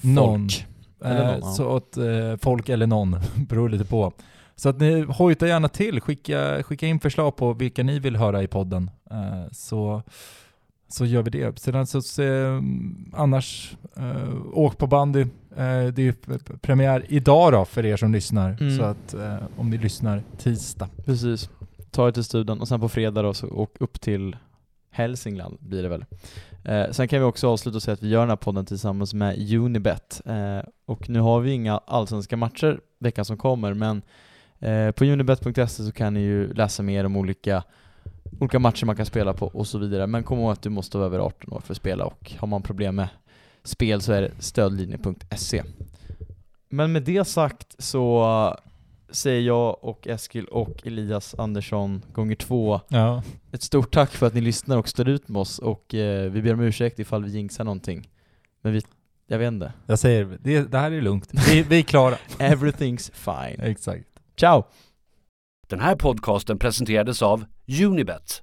[0.00, 0.48] någon.
[0.48, 0.66] Folk.
[1.04, 1.52] Eller Eh, någon, ja.
[1.52, 3.16] Så att eh, folk eller någon,
[3.48, 4.12] beror lite på.
[4.56, 8.42] Så att ni hojtar gärna till, skicka, skicka in förslag på vilka ni vill höra
[8.42, 8.90] i podden.
[9.10, 10.02] Eh, så,
[10.88, 11.58] så gör vi det.
[11.58, 12.60] Sedan så, så eh,
[13.12, 15.20] annars, eh, åk på bandy.
[15.20, 18.56] Eh, det är premiär idag då för er som lyssnar.
[18.60, 18.78] Mm.
[18.78, 20.88] Så att eh, om ni lyssnar tisdag.
[21.04, 21.50] Precis.
[21.90, 24.36] Ta er till studion och sen på fredag då så åk upp till
[24.90, 26.04] Hälsingland blir det väl.
[26.64, 29.14] Eh, sen kan vi också avsluta och säga att vi gör den här podden tillsammans
[29.14, 30.22] med Unibet.
[30.26, 34.02] Eh, och nu har vi inga allsvenska matcher veckan som kommer men
[34.58, 37.62] eh, på unibet.se så kan ni ju läsa mer om olika,
[38.40, 40.06] olika matcher man kan spela på och så vidare.
[40.06, 42.48] Men kom ihåg att du måste vara över 18 år för att spela och har
[42.48, 43.08] man problem med
[43.62, 45.62] spel så är det stödlinjen.se.
[46.68, 48.24] Men med det sagt så
[49.12, 53.22] säger jag och Eskil och Elias Andersson gånger två Ja.
[53.52, 56.42] ett stort tack för att ni lyssnar och står ut med oss och eh, vi
[56.42, 58.08] ber om ursäkt ifall vi jinxar någonting.
[58.62, 58.82] Men vi,
[59.26, 59.72] jag vet inte.
[59.86, 61.30] Jag säger, det, det här är lugnt.
[61.48, 62.14] Vi, vi är klara.
[62.38, 63.60] Everything's fine.
[63.60, 64.04] Exakt.
[64.36, 64.64] Ciao!
[65.68, 67.44] Den här podcasten presenterades av
[67.82, 68.42] Unibet,